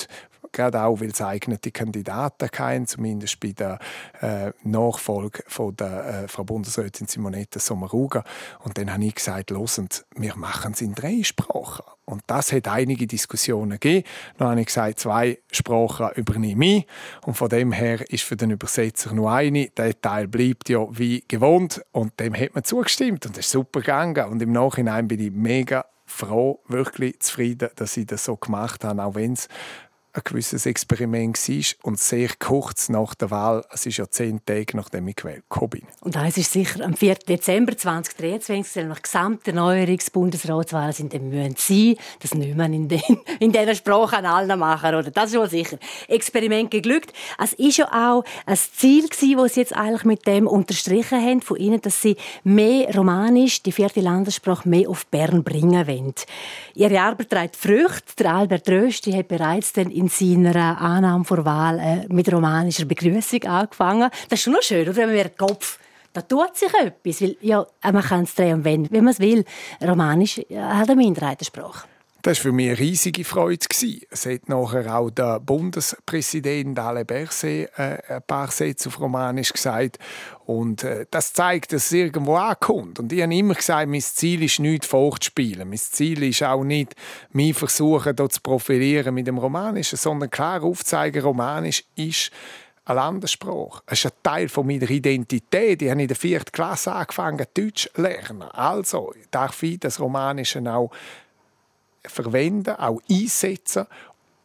gerade 0.52 0.82
auch, 0.82 1.00
weil 1.02 1.10
es 1.10 1.22
eignete 1.22 1.72
Kandidaten 1.72 2.50
keinen, 2.50 2.88
zumindest 2.88 3.40
bei 3.40 3.52
der 3.52 3.80
äh, 4.22 4.52
Nachfolge 4.64 5.44
von 5.48 5.76
der 5.76 6.24
äh, 6.24 6.28
Frau 6.28 6.44
Bundesrätin 6.44 7.08
Simonetta 7.08 7.60
Sommaruga. 7.60 8.24
Und 8.60 8.78
dann 8.78 8.92
habe 8.92 9.06
ich 9.06 9.16
gesagt, 9.16 9.50
losend, 9.50 10.06
wir 10.16 10.36
machen 10.36 10.74
es 10.74 10.82
in 10.82 10.94
drei 10.94 11.24
Sprachen. 11.24 11.86
Und 12.06 12.24
das 12.28 12.52
hat 12.52 12.68
einige 12.68 13.08
Diskussionen 13.08 13.80
gegeben. 13.80 14.06
Dann 14.38 14.50
habe 14.50 14.60
ich 14.60 14.68
gesagt, 14.68 15.00
zwei 15.00 15.40
Sprachen 15.52 16.10
übernehme 16.16 16.66
ich. 16.66 16.88
Und 17.26 17.36
von 17.36 17.48
dem 17.48 17.72
her 17.72 18.10
ist 18.12 18.24
für 18.24 18.36
den 18.36 18.52
Übersetzer 18.52 19.14
nur 19.14 19.32
eine. 19.32 19.70
Der 19.70 20.00
Teil 20.00 20.28
bleibt 20.28 20.68
ja 20.68 20.86
wie 20.92 21.24
gewohnt. 21.28 21.82
Und 21.92 22.20
dem 22.20 22.36
hat 22.36 22.54
man 22.54 22.64
zugestimmt. 22.64 23.26
Und 23.26 23.38
das 23.38 23.46
ist 23.46 23.52
super 23.52 23.80
gegangen. 23.80 24.26
Und 24.26 24.42
im 24.42 24.52
Nachhinein 24.52 25.08
bin 25.08 25.22
ich 25.22 25.32
mega 25.32 25.86
froh, 26.12 26.60
wirklich 26.68 27.20
zufrieden, 27.22 27.70
dass 27.76 27.96
ich 27.96 28.06
das 28.06 28.26
so 28.26 28.36
gemacht 28.36 28.84
habe, 28.84 29.02
auch 29.04 29.16
wenn 29.16 29.34
es 29.34 29.48
ein 30.14 30.22
gewisses 30.24 30.66
Experiment 30.66 31.38
war 31.38 31.66
und 31.84 32.00
sehr 32.00 32.30
kurz 32.38 32.90
nach 32.90 33.16
der 33.16 33.32
Wahl, 33.32 33.66
es 33.72 33.86
ist 33.86 33.98
ja 33.98 34.10
zehn 34.10 34.44
Tage 34.46 34.76
nachdem 34.76 35.08
ich 35.08 35.16
gewählt 35.16 35.44
bin. 35.70 35.84
Und 36.02 36.18
eins 36.18 36.38
ist 36.38 36.52
sicher, 36.52 36.84
am 36.84 36.96
4. 36.96 37.16
Dezember 37.16 37.78
2023, 37.78 38.86
nach 38.86 39.02
gesamten 39.02 39.52
Erneuerungsbundesratswahlen 39.52 40.94
sind 40.94 41.14
dann 41.14 41.30
müssen 41.30 41.56
sein, 41.58 41.96
das 42.20 42.34
nicht 42.34 42.58
man 42.58 42.74
in, 42.74 42.90
den, 42.90 43.02
in 43.40 43.52
dieser 43.52 43.76
Sprache 43.76 44.18
an 44.18 44.26
allen 44.26 44.60
machen, 44.60 44.96
oder? 44.96 45.12
Das 45.12 45.32
ist 45.32 45.38
wohl 45.38 45.50
sicher. 45.50 45.78
Experiment 46.08 46.72
geglückt. 46.72 47.14
Es 47.42 47.54
ist 47.54 47.78
ja 47.78 47.88
auch 47.88 48.24
ein 48.46 48.58
Ziel 48.58 49.08
gewesen, 49.08 49.38
das 49.38 49.54
Sie 49.54 49.60
jetzt 49.62 49.76
eigentlich 49.76 50.04
mit 50.04 50.28
dem 50.28 50.48
unterstrichen 50.48 51.22
haben, 51.22 51.42
von 51.42 51.58
Ihnen, 51.58 51.82
dass 51.82 52.02
Sie 52.02 52.18
mehr 52.44 52.94
Romanisch, 52.94 53.64
die 53.64 53.72
vierte 53.72 54.02
Landessprache, 54.02 54.68
mehr 54.68 54.90
auf 54.90 55.06
Bern 55.08 55.44
bringen 55.44 55.88
wollen. 55.88 56.14
Ihre 56.74 57.02
Arbeit 57.02 57.30
trägt 57.30 57.56
Früchte. 57.56 58.16
Der 58.20 58.34
Albert 58.34 58.68
Rösti 58.70 59.12
hat 59.14 59.28
bereits 59.28 59.74
dann 59.74 59.90
in 60.02 60.10
seiner 60.10 60.82
Annahme 60.82 61.24
vor 61.24 61.46
Wahl 61.46 61.80
äh, 61.80 62.14
mit 62.14 62.32
romanischer 62.32 62.86
Begrüßung 62.86 63.44
angefangen. 63.44 64.10
Das 64.30 64.40
ist 64.40 64.44
schon 64.44 64.54
noch 64.54 64.64
schön, 64.64 64.88
oder? 64.88 64.96
wenn 64.98 65.10
man 65.10 65.18
den 65.18 65.38
Kopf 65.38 65.80
da 66.14 66.22
tut 66.22 66.58
sich 66.58 66.74
etwas, 66.74 67.22
weil 67.22 67.38
ja, 67.40 67.66
man 67.84 68.02
kann 68.02 68.24
es 68.24 68.36
drehen 68.36 68.56
und 68.56 68.66
wenden, 68.66 68.94
wenn 68.94 69.06
man 69.06 69.14
es 69.14 69.20
will. 69.22 69.46
Romanisch 69.82 70.40
äh, 70.40 70.60
hat 70.60 70.90
eine 70.90 70.98
Minderheitensprache. 70.98 71.88
Das 72.24 72.38
war 72.38 72.44
für 72.44 72.52
mich 72.52 72.68
eine 72.68 72.78
riesige 72.80 73.24
Freude. 73.24 73.66
Es 74.12 74.26
hat 74.28 74.48
nachher 74.48 74.96
auch 74.96 75.10
der 75.10 75.40
Bundespräsident 75.40 76.78
Alain 76.78 77.06
Berset 77.06 77.72
äh, 77.78 77.98
ein 78.08 78.22
paar 78.28 78.52
Sätze 78.52 78.90
auf 78.90 79.00
Romanisch 79.00 79.52
gesagt. 79.52 79.98
Und 80.46 80.84
äh, 80.84 81.08
das 81.10 81.34
zeigt, 81.34 81.74
dass 81.74 81.86
es 81.86 81.92
irgendwo 81.94 82.36
ankommt. 82.36 83.00
Und 83.00 83.12
ich 83.12 83.24
habe 83.24 83.36
immer 83.36 83.56
gesagt, 83.56 83.90
mein 83.90 84.02
Ziel 84.02 84.44
ist 84.44 84.60
nicht 84.60 84.86
vorzuspielen. 84.86 85.68
Mein 85.68 85.80
Ziel 85.80 86.22
ist 86.22 86.44
auch 86.44 86.64
nicht, 86.64 86.96
mich 87.32 87.58
versuchen, 87.58 88.16
dort 88.16 88.34
zu 88.34 88.42
profilieren 88.42 89.16
mit 89.16 89.26
dem 89.26 89.40
Romanischen, 89.40 89.98
sondern 89.98 90.30
klar 90.30 90.62
aufzeigen, 90.62 91.24
Romanisch 91.24 91.84
ist 91.96 92.32
eine 92.86 93.00
Landessprache. 93.00 93.82
Es 93.88 94.06
ist 94.06 94.06
ein 94.06 94.18
Teil 94.22 94.50
meiner 94.64 94.90
Identität. 94.90 95.82
Ich 95.82 95.90
habe 95.90 96.02
in 96.02 96.08
der 96.08 96.18
vierten 96.18 96.52
Klasse 96.52 96.92
angefangen, 96.92 97.48
Deutsch 97.56 97.90
zu 97.96 98.02
lernen. 98.02 98.44
Also 98.44 99.12
darf 99.32 99.64
ich 99.64 99.80
das 99.80 100.00
Romanische 100.00 100.62
auch 100.72 100.92
verwenden, 102.06 102.76
auch 102.76 103.02
einsetzen 103.10 103.86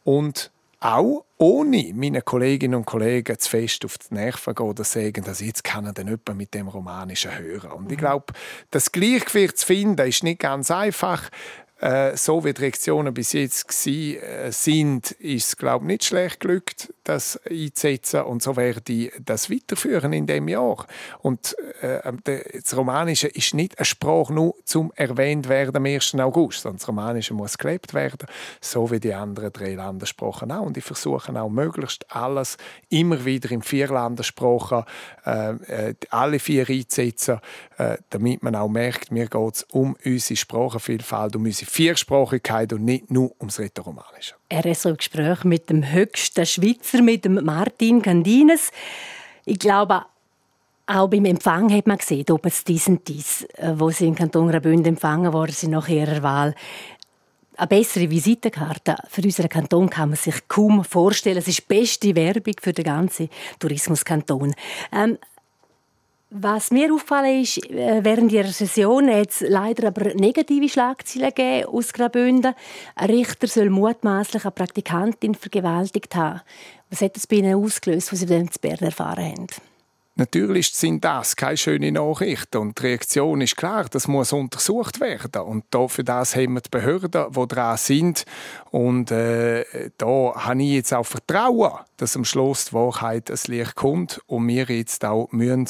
und 0.03 0.51
auch 0.79 1.25
ohne 1.37 1.91
meinen 1.93 2.23
Kolleginnen 2.23 2.75
und 2.75 2.85
Kollegen 2.85 3.37
zu 3.39 3.49
fest 3.49 3.83
auf 3.83 3.97
die 3.97 4.13
Nerven 4.13 4.53
gehen 4.53 4.65
oder 4.65 4.83
sagen, 4.83 5.23
dass 5.23 5.39
jetzt 5.39 5.63
kann 5.63 5.85
er 5.85 5.93
dann 5.93 6.07
jemand 6.07 6.35
mit 6.35 6.53
dem 6.53 6.67
Romanischen 6.67 7.37
hören. 7.37 7.71
Und 7.71 7.91
ich 7.91 7.97
mhm. 7.97 8.01
glaube, 8.01 8.33
das 8.71 8.91
Gleichgewicht 8.91 9.57
zu 9.57 9.65
finden, 9.65 10.07
ist 10.07 10.23
nicht 10.23 10.39
ganz 10.39 10.69
einfach. 10.69 11.29
Äh, 11.79 12.17
so 12.17 12.43
wie 12.43 12.53
die 12.53 12.61
Reaktionen 12.61 13.13
bis 13.13 13.33
jetzt 13.33 13.67
waren, 13.67 14.15
äh, 14.15 14.51
sind, 14.51 15.11
ist 15.11 15.47
es 15.49 15.57
glaube 15.57 15.85
ich, 15.85 15.87
nicht 15.87 16.05
schlecht 16.05 16.39
glückt, 16.39 16.91
das 17.03 17.39
einzusetzen 17.49 18.21
und 18.21 18.41
so 18.41 18.57
werde 18.57 18.91
ich 18.91 19.11
das 19.23 19.51
weiterführen 19.51 20.11
in 20.11 20.25
dem 20.25 20.47
Jahr. 20.47 20.87
Und 21.19 21.55
äh, 21.81 22.01
das 22.23 22.75
Romanische 22.75 23.27
ist 23.27 23.53
nicht 23.53 23.77
eine 23.77 23.85
Sprache 23.85 24.33
nur 24.33 24.55
zum 24.65 24.91
erwähnt 24.95 25.47
werden 25.49 25.77
am 25.77 25.85
1. 25.85 26.15
August, 26.15 26.61
sondern 26.61 26.79
das 26.79 26.87
Romanische 26.87 27.35
muss 27.35 27.57
gelebt 27.57 27.93
werden, 27.93 28.27
so 28.59 28.89
wie 28.89 28.99
die 28.99 29.13
anderen 29.13 29.53
drei 29.53 29.75
Landessprachen 29.75 30.51
auch. 30.51 30.65
Und 30.65 30.77
ich 30.77 30.83
versuche 30.83 31.39
auch 31.39 31.49
möglichst 31.49 32.11
alles 32.13 32.57
immer 32.89 33.23
wieder 33.23 33.51
in 33.51 33.61
vier 33.61 33.87
Landessprachen 33.89 34.83
äh, 35.25 35.93
alle 36.09 36.39
vier 36.39 36.67
einzusetzen, 36.67 37.39
äh, 37.77 37.97
damit 38.09 38.41
man 38.41 38.55
auch 38.55 38.69
merkt, 38.69 39.11
mir 39.11 39.27
geht 39.27 39.55
es 39.55 39.63
um 39.63 39.95
unsere 40.03 40.37
Sprachenvielfalt, 40.37 41.35
um 41.35 41.45
unsere 41.45 41.66
Viersprachigkeit 41.69 42.73
und 42.73 42.85
nicht 42.85 43.11
nur 43.11 43.31
ums 43.39 43.59
Rätoromanische. 43.59 44.35
Er 44.49 44.65
ist 44.65 44.85
im 44.85 44.97
Gespräch 44.97 45.43
mit 45.43 45.69
dem 45.69 45.91
höchsten 45.91 46.45
Schweizer, 46.45 47.01
mit 47.01 47.25
dem 47.25 47.43
Martin 47.43 48.01
Candines. 48.01 48.71
Ich 49.45 49.59
glaube, 49.59 50.05
auch 50.87 51.09
beim 51.09 51.25
Empfang 51.25 51.71
hat 51.71 51.85
man 51.85 51.97
gesehen, 51.97 52.25
ob 52.31 52.45
es 52.45 52.63
dies 52.63 52.87
und 52.87 53.07
dies, 53.07 53.43
äh, 53.55 53.73
wo 53.75 53.89
sie 53.89 54.07
in 54.07 54.15
Kanton 54.15 54.49
Graubünden 54.49 54.93
empfangen 54.93 55.33
worden 55.33 55.51
sind 55.51 55.71
nach 55.71 55.89
ihrer 55.89 56.23
Wahl, 56.23 56.55
eine 57.57 57.67
bessere 57.67 58.09
Visitenkarte 58.09 58.97
für 59.09 59.23
unseren 59.23 59.49
Kanton 59.49 59.89
kann 59.89 60.09
man 60.09 60.17
sich 60.17 60.47
kaum 60.47 60.83
vorstellen. 60.83 61.37
Es 61.37 61.47
ist 61.47 61.57
die 61.57 61.75
beste 61.75 62.15
Werbung 62.15 62.53
für 62.61 62.71
den 62.71 62.85
ganzen 62.85 63.29
Tourismuskanton. 63.59 64.53
Ähm, 64.91 65.17
was 66.29 66.71
mir 66.71 66.93
aufgefallen 66.93 67.41
ist, 67.41 67.57
äh, 67.69 68.03
während 68.03 68.31
ihrer 68.31 68.51
Session 68.51 69.09
hat 69.09 69.29
es 69.29 69.41
leider 69.41 69.87
aber 69.87 70.13
negative 70.13 70.67
Schlagzeilen 70.67 71.33
gegeben 71.33 71.67
aus 71.69 71.93
Graubünden. 71.93 72.53
Ein 72.95 73.09
Richter 73.09 73.47
soll 73.47 73.69
mutmaßlich 73.69 74.43
eine 74.43 74.51
Praktikantin 74.51 75.35
vergewaltigt 75.35 76.15
haben. 76.15 76.41
Was 76.89 77.01
hat 77.01 77.15
das 77.15 77.27
bei 77.27 77.37
Ihnen 77.37 77.55
ausgelöst, 77.55 78.11
was 78.11 78.19
Sie 78.19 78.25
dann 78.25 78.51
zu 78.51 78.59
Bern 78.59 78.79
erfahren 78.79 79.25
haben? 79.25 79.47
Natürlich 80.19 80.73
sind 80.73 81.05
das 81.05 81.35
keine 81.35 81.57
schönen 81.57 81.93
Nachrichten 81.93 82.57
und 82.57 82.79
die 82.79 82.87
Reaktion 82.87 83.39
ist 83.39 83.55
klar, 83.55 83.85
das 83.87 84.07
muss 84.07 84.33
untersucht 84.33 84.99
werden 84.99 85.43
und 85.43 85.65
für 85.91 86.03
das 86.03 86.35
haben 86.35 86.55
wir 86.55 86.61
die 86.61 86.71
Behörden, 86.71 87.31
die 87.31 87.47
dran 87.47 87.77
sind 87.77 88.25
und 88.71 89.11
äh, 89.11 89.91
da 89.99 90.33
habe 90.35 90.63
ich 90.63 90.71
jetzt 90.71 90.91
auch 90.91 91.05
Vertrauen, 91.05 91.73
dass 91.97 92.15
am 92.15 92.25
Schluss 92.25 92.65
die 92.65 92.73
Wahrheit 92.73 93.29
ein 93.29 93.37
Licht 93.45 93.75
kommt 93.75 94.19
und 94.25 94.47
wir 94.47 94.65
jetzt 94.65 95.05
auch 95.05 95.31
müssen 95.31 95.67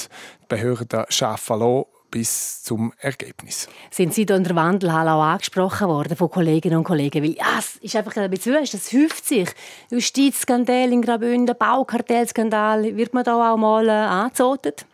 Behörden 0.48 1.06
schaffen 1.10 1.60
lassen, 1.60 1.86
bis 2.10 2.64
zum 2.64 2.94
Ergebnis. 3.00 3.68
Sind 3.92 4.14
Sie 4.14 4.26
da 4.26 4.36
in 4.36 4.44
der 4.44 4.56
Wandelhalle 4.56 5.12
auch 5.14 5.24
angesprochen 5.24 5.88
worden 5.88 6.16
von 6.16 6.30
Kolleginnen 6.30 6.78
und 6.78 6.84
Kollegen? 6.84 7.24
Weil 7.24 7.36
ja, 7.36 7.60
es 7.60 7.76
ist 7.78 7.96
einfach 7.96 8.16
ein 8.18 8.30
bisschen, 8.30 8.54
das 8.54 8.94
häuft 8.94 9.26
sich. 9.26 9.50
Justizskandal 9.92 10.92
in 10.92 11.02
Graubünden, 11.02 11.56
Baukartellskandal, 11.58 12.96
wird 12.96 13.14
man 13.14 13.24
da 13.24 13.54
auch 13.54 13.58
mal 13.58 13.88
äh, 13.88 13.92
angezotet? 13.92 14.86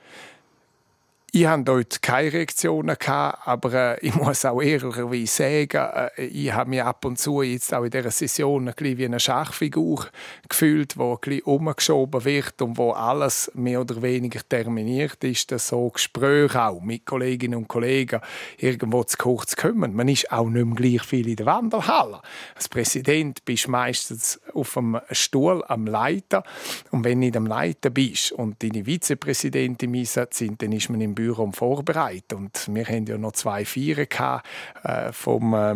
Ich 1.36 1.48
hatte 1.48 1.64
dort 1.64 2.00
keine 2.04 2.32
Reaktionen, 2.32 2.96
aber 3.08 3.74
äh, 3.74 4.06
ich 4.06 4.14
muss 4.18 4.46
auch 4.46 4.62
ehrlicherweise 4.62 5.26
sagen, 5.26 6.12
äh, 6.16 6.26
ich 6.26 6.54
habe 6.54 6.70
mich 6.70 6.84
ab 6.84 7.04
und 7.06 7.18
zu 7.18 7.42
jetzt 7.42 7.74
auch 7.74 7.84
in 7.84 7.90
dieser 7.90 8.12
Session 8.12 8.68
ein 8.68 8.76
bisschen 8.76 9.00
wie 9.00 9.06
eine 9.06 9.20
Schachfigur 9.20 10.10
gefühlt, 10.48 10.94
die 10.94 11.02
ein 11.02 11.18
bisschen 11.20 11.42
umgeschoben 11.42 12.24
wird 12.24 12.62
und 12.62 12.78
wo 12.78 12.92
alles 12.92 13.52
mehr 13.56 13.82
oder 13.82 14.00
weniger 14.04 14.42
terminiert 14.48 15.24
ist, 15.24 15.52
dass 15.52 15.70
so 15.70 15.90
Gespräche 15.90 16.66
auch 16.66 16.82
mit 16.82 17.04
Kolleginnen 17.08 17.56
und 17.56 17.68
Kollegen 17.68 18.22
irgendwo 18.60 19.04
zu 19.04 19.18
kurz 19.18 19.56
kommen. 19.56 19.96
Man 19.96 20.10
ist 20.10 20.32
auch 20.32 20.48
nicht 20.48 20.64
mehr 20.64 20.76
gleich 20.76 21.02
viel 21.02 21.28
in 21.28 21.38
der 21.38 21.48
Wanderhalle. 21.48 22.22
Als 22.54 22.70
Präsident 22.70 23.44
bist 23.44 23.66
du 23.66 23.72
meistens 23.72 24.40
auf 24.54 24.78
einem 24.78 25.02
Stuhl 25.10 25.64
am 25.68 25.88
Leiter 25.88 26.44
und 26.92 27.04
wenn 27.04 27.22
du 27.22 27.26
nicht 27.26 27.38
am 27.38 27.48
Leiter 27.48 27.90
bist 27.90 28.34
und 28.34 28.62
deine 28.62 28.86
Vizepräsidentin 28.86 29.92
im 29.92 30.00
Einsatz 30.02 30.38
sind, 30.38 30.62
dann 30.62 30.72
ist 30.72 30.92
man 30.92 31.02
im 31.02 31.16
Büro 31.16 31.23
Büro 31.24 31.52
vorbereitet. 31.52 32.34
Und 32.34 32.68
wir 32.74 32.86
haben 32.86 33.06
ja 33.06 33.18
noch 33.18 33.32
zwei 33.34 33.66
Vieren 33.66 34.08
gehabt, 34.10 34.46
äh, 34.84 35.12
vom, 35.12 35.54
äh, 35.54 35.76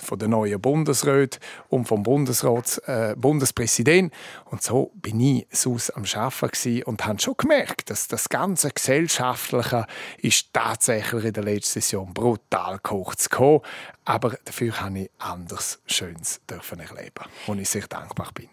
von 0.00 0.18
der 0.18 0.28
neuen 0.28 0.60
Bundesrat 0.60 1.40
und 1.68 1.86
vom 1.86 2.02
Bundesrats, 2.02 2.78
äh, 2.78 3.14
Bundespräsident. 3.16 4.12
Und 4.46 4.62
so 4.62 4.92
bin 4.94 5.20
ich 5.20 5.46
sus 5.50 5.90
am 5.90 6.04
Arbeiten 6.14 6.82
und 6.84 7.04
habe 7.04 7.20
schon 7.20 7.34
gemerkt, 7.36 7.90
dass 7.90 8.08
das 8.08 8.28
ganze 8.28 8.70
Gesellschaftliche 8.70 9.86
ist 10.18 10.52
tatsächlich 10.52 11.24
in 11.24 11.32
der 11.32 11.44
letzten 11.44 11.80
Session 11.80 12.14
brutal 12.14 12.78
kurz 12.80 13.28
gekommen. 13.28 13.60
Aber 14.04 14.36
dafür 14.44 14.80
habe 14.80 15.00
ich 15.00 15.10
anders 15.18 15.80
Schönes 15.86 16.40
dürfen 16.48 16.80
erleben, 16.80 17.24
wo 17.46 17.54
ich 17.54 17.68
sehr 17.68 17.86
dankbar 17.86 18.30
bin. 18.32 18.48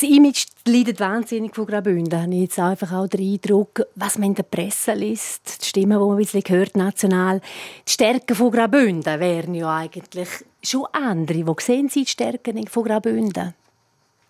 Das 0.00 0.08
Image 0.08 0.46
leidet 0.66 0.98
wahnsinnig 0.98 1.54
von 1.54 1.66
Graubünden. 1.66 2.22
Habe 2.22 2.32
ich 2.32 2.40
jetzt 2.40 2.58
einfach 2.58 2.90
auch 2.90 3.06
den 3.06 3.34
Eindruck, 3.34 3.82
was 3.96 4.16
man 4.16 4.30
in 4.30 4.34
der 4.34 4.44
Presse 4.44 4.94
liest, 4.94 5.60
die 5.60 5.66
Stimmen, 5.66 5.90
die 5.90 6.06
man 6.06 6.12
ein 6.12 6.16
bisschen 6.16 6.42
hört, 6.48 6.74
national. 6.74 7.42
Die 7.86 7.92
Stärken 7.92 8.34
von 8.34 8.50
Graubünden 8.50 9.20
wären 9.20 9.54
ja 9.54 9.76
eigentlich 9.76 10.28
schon 10.62 10.86
andere. 10.92 11.46
Wo 11.46 11.54
sehen 11.60 11.90
Sie 11.90 12.04
die 12.04 12.10
Stärken 12.10 12.66
von 12.66 12.84
Graubünden? 12.84 13.52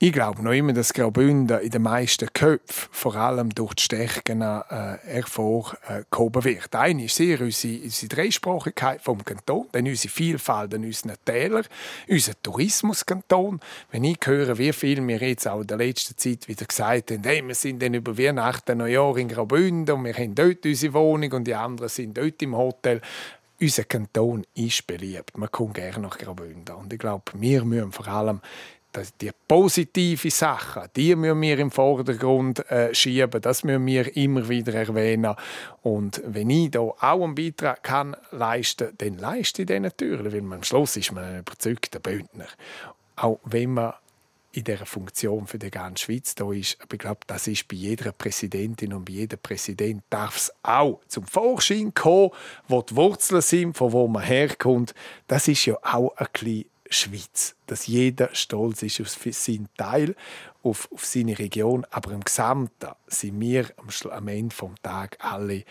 Ich 0.03 0.15
glaube 0.15 0.43
noch 0.43 0.53
immer, 0.53 0.73
dass 0.73 0.95
Graubünden 0.95 1.61
in 1.61 1.69
den 1.69 1.83
meisten 1.83 2.33
Köpfen 2.33 2.89
vor 2.91 3.17
allem 3.17 3.55
durch 3.55 3.75
die 3.75 3.83
Stärken 3.83 4.41
äh, 4.41 4.63
hervorgehoben 5.05 6.43
wird. 6.43 6.75
Eine 6.75 7.05
ist 7.05 7.17
sehr 7.17 7.39
unsere, 7.43 7.83
unsere 7.83 8.09
Dreisprachigkeit 8.09 9.03
vom 9.03 9.23
Kanton, 9.23 9.67
dann 9.73 9.87
unsere 9.87 10.11
Vielfalt 10.11 10.73
in 10.73 10.87
unseren 10.87 11.17
Tälern, 11.27 11.67
unser 12.09 12.33
Tourismuskanton. 12.43 13.61
Wenn 13.91 14.05
ich 14.05 14.17
höre, 14.25 14.57
wie 14.57 14.73
viel 14.73 15.07
wir 15.07 15.19
jetzt 15.19 15.47
auch 15.47 15.61
in 15.61 15.67
der 15.67 15.77
letzten 15.77 16.17
Zeit 16.17 16.49
wieder 16.49 16.65
gesagt 16.65 17.11
haben, 17.11 17.23
hey, 17.23 17.47
wir 17.47 17.55
sind 17.55 17.83
dann 17.83 17.93
über 17.93 18.17
Weihnachten, 18.17 18.79
Neujahr 18.79 19.19
in 19.19 19.29
Graubünden 19.29 19.97
und 19.97 20.05
wir 20.07 20.15
haben 20.15 20.35
dort 20.35 20.65
unsere 20.65 20.95
Wohnung 20.95 21.33
und 21.33 21.45
die 21.45 21.55
anderen 21.55 21.91
sind 21.91 22.17
dort 22.17 22.41
im 22.41 22.57
Hotel 22.57 23.03
unser 23.61 23.85
Kanton 23.85 24.47
ist 24.55 24.87
beliebt. 24.87 25.37
Man 25.37 25.51
kommt 25.51 25.75
gerne 25.75 25.99
nach 25.99 26.17
Graubünden. 26.17 26.75
Und 26.77 26.91
ich 26.91 26.99
glaube, 26.99 27.25
wir 27.35 27.63
müssen 27.67 27.93
vor 27.93 28.09
allem 28.09 28.41
die 29.21 29.31
positiven 29.47 30.31
Sachen, 30.31 30.89
die 30.97 31.15
müssen 31.15 31.41
wir 31.41 31.59
im 31.59 31.71
Vordergrund 31.71 32.69
äh, 32.71 32.95
schieben. 32.95 33.41
Das 33.41 33.65
müssen 33.65 33.87
wir 33.87 34.17
immer 34.17 34.49
wieder 34.49 34.75
erwähnen. 34.75 35.35
Und 35.83 36.23
wenn 36.27 36.51
ich 36.51 36.73
da 36.73 36.81
auch 36.81 37.23
einen 37.23 37.35
Beitrag 37.35 37.83
kann 37.83 38.17
leisten, 38.31 38.91
dann 38.99 39.19
leiste 39.19 39.63
ich 39.63 39.67
den 39.67 39.83
natürlich, 39.83 40.33
weil 40.33 40.43
man 40.43 40.59
am 40.59 40.65
Schluss 40.65 40.97
ist 40.97 41.13
man 41.13 41.25
ein 41.25 41.39
überzeugter 41.41 42.01
Bündner. 42.01 42.47
Auch 43.17 43.39
wenn 43.45 43.75
man 43.75 43.95
in 44.53 44.65
dieser 44.65 44.87
Funktion 44.87 45.47
für 45.47 45.59
die 45.59 45.71
ganze 45.71 46.05
Schweiz 46.05 46.35
da 46.35 46.51
ist. 46.53 46.77
Aber 46.83 46.95
ich 46.95 46.99
glaube, 46.99 47.21
das 47.27 47.47
ist 47.47 47.69
bei 47.69 47.77
jeder 47.77 48.11
Präsidentin 48.13 48.93
und 48.93 49.05
bei 49.05 49.13
jedem 49.13 49.39
Präsident 49.39 50.03
darf 50.11 50.37
es 50.37 50.53
auch 50.63 51.01
zum 51.07 51.25
Vorschein 51.25 51.95
kommen, 51.95 52.31
wo 52.67 52.83
die 52.83 52.97
Wurzeln 52.97 53.43
sind, 53.43 53.77
von 53.77 53.93
wo 53.93 54.09
man 54.09 54.23
herkommt. 54.23 54.93
Das 55.29 55.47
ist 55.47 55.67
ja 55.67 55.77
auch 55.83 56.17
ein 56.17 56.27
bisschen 56.33 56.65
Schweiz, 56.91 57.55
dass 57.67 57.87
jeder 57.87 58.35
stolz 58.35 58.83
ist 58.83 59.01
auf 59.01 59.09
seinen 59.09 59.69
Teil, 59.77 60.15
auf, 60.63 60.91
auf 60.93 61.05
seine 61.07 61.39
Region, 61.39 61.87
aber 61.91 62.13
im 62.13 62.23
Gesamten 62.23 62.91
sind 63.07 63.41
wir 63.41 63.71
am, 63.77 63.89
am 64.11 64.29
Ende 64.29 64.55
des 64.55 64.83
Tages 64.83 65.19
alle 65.21 65.65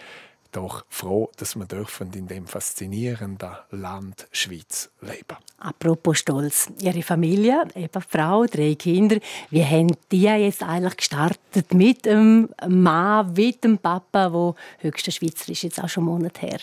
doch 0.51 0.85
froh, 0.89 1.29
dass 1.37 1.55
wir 1.55 1.65
dürfen 1.65 2.11
in 2.13 2.27
dem 2.27 2.47
faszinierenden 2.47 3.51
Land 3.71 4.27
Schweiz 4.31 4.89
leben. 5.01 5.37
Apropos 5.59 6.19
Stolz, 6.19 6.71
Ihre 6.81 7.03
Familie, 7.03 7.67
eben 7.75 8.01
Frau, 8.01 8.45
drei 8.45 8.75
Kinder, 8.75 9.19
wie 9.49 9.63
haben 9.63 9.95
die 10.11 10.23
jetzt 10.23 10.63
eigentlich 10.63 10.97
gestartet 10.97 11.73
mit 11.73 12.05
dem 12.05 12.49
Mann, 12.67 13.33
mit 13.33 13.63
dem 13.63 13.77
Papa, 13.77 14.33
wo 14.33 14.55
höchste 14.79 15.11
Schweizer 15.11 15.51
ist 15.51 15.63
jetzt 15.63 15.83
auch 15.83 15.89
schon 15.89 16.05
Monate 16.05 16.41
her? 16.41 16.59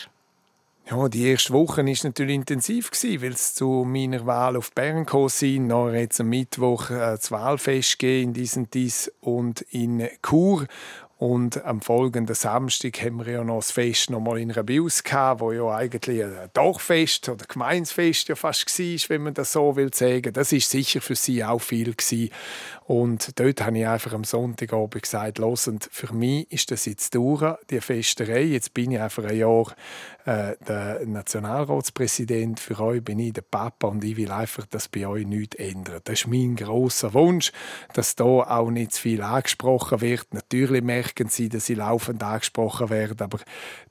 Ja, 0.88 1.08
die 1.08 1.26
erste 1.26 1.52
Woche 1.52 1.84
war 1.84 1.94
natürlich 2.04 2.34
intensiv, 2.36 2.92
weil 2.92 3.32
es 3.32 3.54
zu 3.54 3.84
meiner 3.84 4.24
Wahl 4.24 4.56
auf 4.56 4.70
Bern 4.70 5.04
kam. 5.04 5.26
Nachher 5.66 6.06
es 6.08 6.20
am 6.20 6.28
Mittwoch 6.28 6.90
äh, 6.90 6.94
das 6.94 7.32
Wahlfest 7.32 8.00
in 8.04 8.32
diesen 8.32 8.70
Dies 8.70 9.10
und 9.20 9.62
in 9.62 10.08
Chur. 10.22 10.68
Und 11.18 11.64
am 11.64 11.80
folgenden 11.80 12.34
Samstag 12.34 13.02
haben 13.02 13.24
wir 13.24 13.32
ja 13.32 13.42
noch 13.42 13.56
das 13.56 13.70
Fest 13.70 14.10
noch 14.10 14.20
mal 14.20 14.38
in 14.38 14.50
Rabius 14.50 15.02
gehabt, 15.02 15.40
wo 15.40 15.50
ja 15.50 15.74
eigentlich 15.74 16.22
ein 16.22 16.50
Dorffest 16.52 17.30
oder 17.30 17.46
Gemeinsfest 17.46 18.28
ja 18.28 18.34
fast 18.34 18.66
war, 18.78 19.08
wenn 19.08 19.22
man 19.22 19.32
das 19.32 19.52
so 19.52 19.76
will 19.76 19.94
sagen. 19.94 20.34
Das 20.34 20.52
ist 20.52 20.70
sicher 20.70 21.00
für 21.00 21.16
sie 21.16 21.42
auch 21.42 21.62
viel 21.62 21.94
gewesen. 21.94 22.30
Und 22.84 23.40
dort 23.40 23.64
habe 23.64 23.78
ich 23.78 23.86
einfach 23.86 24.12
am 24.12 24.24
Sonntagabend 24.24 25.02
gesagt, 25.02 25.40
und 25.40 25.88
für 25.90 26.12
mich 26.12 26.52
ist 26.52 26.70
das 26.70 26.84
jetzt 26.84 27.14
durch, 27.14 27.42
die 27.70 27.80
Festerei. 27.80 28.42
Jetzt 28.42 28.74
bin 28.74 28.90
ich 28.90 29.00
einfach 29.00 29.24
ein 29.24 29.38
Jahr 29.38 29.74
äh, 30.26 30.56
der 30.66 31.06
Nationalratspräsident. 31.06 32.58
Für 32.58 32.80
euch 32.80 33.02
bin 33.02 33.20
ich 33.20 33.32
der 33.32 33.42
Papa 33.42 33.86
und 33.86 34.02
ich 34.02 34.16
will 34.16 34.32
einfach, 34.32 34.66
dass 34.66 34.88
bei 34.88 35.06
euch 35.06 35.24
nichts 35.24 35.54
ändert. 35.54 36.08
Das 36.08 36.20
ist 36.20 36.26
mein 36.26 36.56
großer 36.56 37.14
Wunsch, 37.14 37.52
dass 37.94 38.16
da 38.16 38.24
auch 38.24 38.70
nicht 38.70 38.92
zu 38.92 39.02
viel 39.02 39.22
angesprochen 39.22 40.00
wird. 40.00 40.34
Natürlich 40.34 40.82
merken 40.82 41.28
sie, 41.28 41.48
dass 41.48 41.66
sie 41.66 41.74
laufend 41.74 42.24
angesprochen 42.24 42.90
werden, 42.90 43.20
aber 43.20 43.38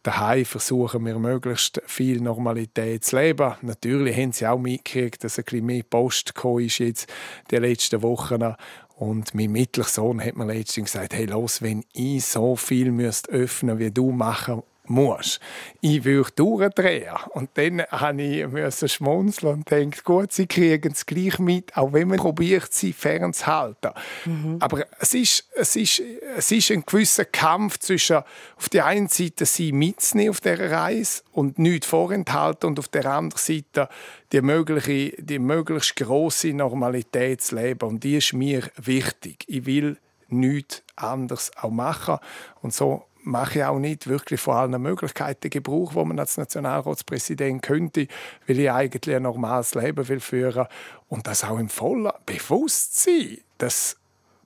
daheim 0.04 0.44
versuchen 0.44 1.06
wir 1.06 1.18
möglichst 1.18 1.82
viel 1.86 2.20
Normalität 2.20 3.06
zu 3.06 3.16
leben. 3.16 3.54
Natürlich 3.62 4.18
haben 4.18 4.34
sie 4.34 4.46
auch 4.46 4.60
mitgekriegt, 4.60 5.24
dass 5.24 5.40
ein 5.40 5.46
bisschen 5.46 5.66
mehr 5.66 5.84
Post 5.84 6.34
ist 6.60 6.80
jetzt 6.80 7.14
die 7.50 7.56
letzten 7.56 8.02
Wochen 8.02 8.56
und 8.98 9.34
mein 9.34 9.52
mittlerer 9.54 9.88
Sohn 9.88 10.22
hat 10.22 10.36
mir 10.36 10.46
letztens 10.46 10.92
gesagt, 10.92 11.14
hey, 11.14 11.26
los, 11.28 11.62
wenn 11.62 11.86
ich 11.94 12.26
so 12.26 12.58
viel 12.58 12.92
müsste 12.92 13.32
öffnen 13.32 13.80
wie 13.80 13.92
du 13.92 14.12
machen 14.12 14.64
musst, 14.90 15.40
ich 15.82 16.04
würde 16.04 16.32
durchdrehen. 16.36 17.16
Und 17.32 17.50
dann 17.56 17.84
habe 17.84 18.22
ich 18.22 18.92
schmunzeln 18.92 19.54
und 19.54 19.72
denkt, 19.72 20.04
gut, 20.04 20.32
sie 20.32 20.48
kriegen 20.48 20.92
es 20.92 21.06
gleich 21.06 21.40
mit, 21.40 21.76
auch 21.78 21.94
wenn 21.94 22.08
man 22.08 22.18
probiert, 22.18 22.74
sie 22.74 22.94
fernzuhalten. 22.94 23.92
Mhm. 24.26 24.58
Aber 24.60 24.86
es 25.00 25.14
ist, 25.14 25.50
es, 25.56 25.76
ist, 25.76 26.02
es 26.38 26.52
ist 26.52 26.72
ein 26.72 26.84
gewisser 26.86 27.26
Kampf 27.26 27.80
zwischen 27.80 28.18
auf 28.58 28.70
der 28.70 28.86
einen 28.86 29.08
Seite 29.08 29.46
sie 29.46 29.72
mitzunehmen 29.72 30.32
auf 30.32 30.42
dieser 30.42 30.72
Reise 30.72 31.24
und 31.32 31.60
nichts 31.60 31.88
vorenthalten 31.88 32.70
und 32.70 32.80
auf 32.80 32.88
der 32.88 33.06
anderen 33.06 33.42
Seite 33.42 33.90
die, 34.32 34.42
mögliche, 34.42 35.22
die 35.22 35.40
möglichst 35.40 35.96
grosse 35.96 36.54
Normalität 36.54 37.42
zu 37.42 37.56
leben. 37.56 37.88
Und 37.88 38.04
die 38.04 38.18
ist 38.18 38.34
mir 38.34 38.64
wichtig. 38.78 39.44
Ich 39.48 39.66
will 39.66 39.98
nichts 40.28 40.84
anderes 40.96 41.52
auch 41.58 41.72
machen. 41.72 42.18
Und 42.62 42.74
so 42.74 43.06
mache 43.26 43.60
ich 43.60 43.66
auch 43.66 43.80
nicht 43.80 44.08
wirklich 44.08 44.40
von 44.40 44.56
allen 44.56 44.82
Möglichkeiten 44.82 45.50
Gebrauch, 45.50 45.96
wo 45.96 46.06
man 46.06 46.20
als 46.20 46.38
Nationalratspräsident 46.38 47.62
könnte, 47.62 48.08
weil 48.48 48.60
ich 48.60 48.72
eigentlich 48.72 49.16
ein 49.16 49.24
normales 49.24 49.76
Leben 49.76 50.08
will 50.08 50.20
führen 50.20 50.68
und 51.10 51.28
das 51.28 51.44
auch 51.44 51.58
im 51.58 51.70
vollen 51.70 52.12
Bewusstsein, 52.26 53.40
dass 53.58 53.98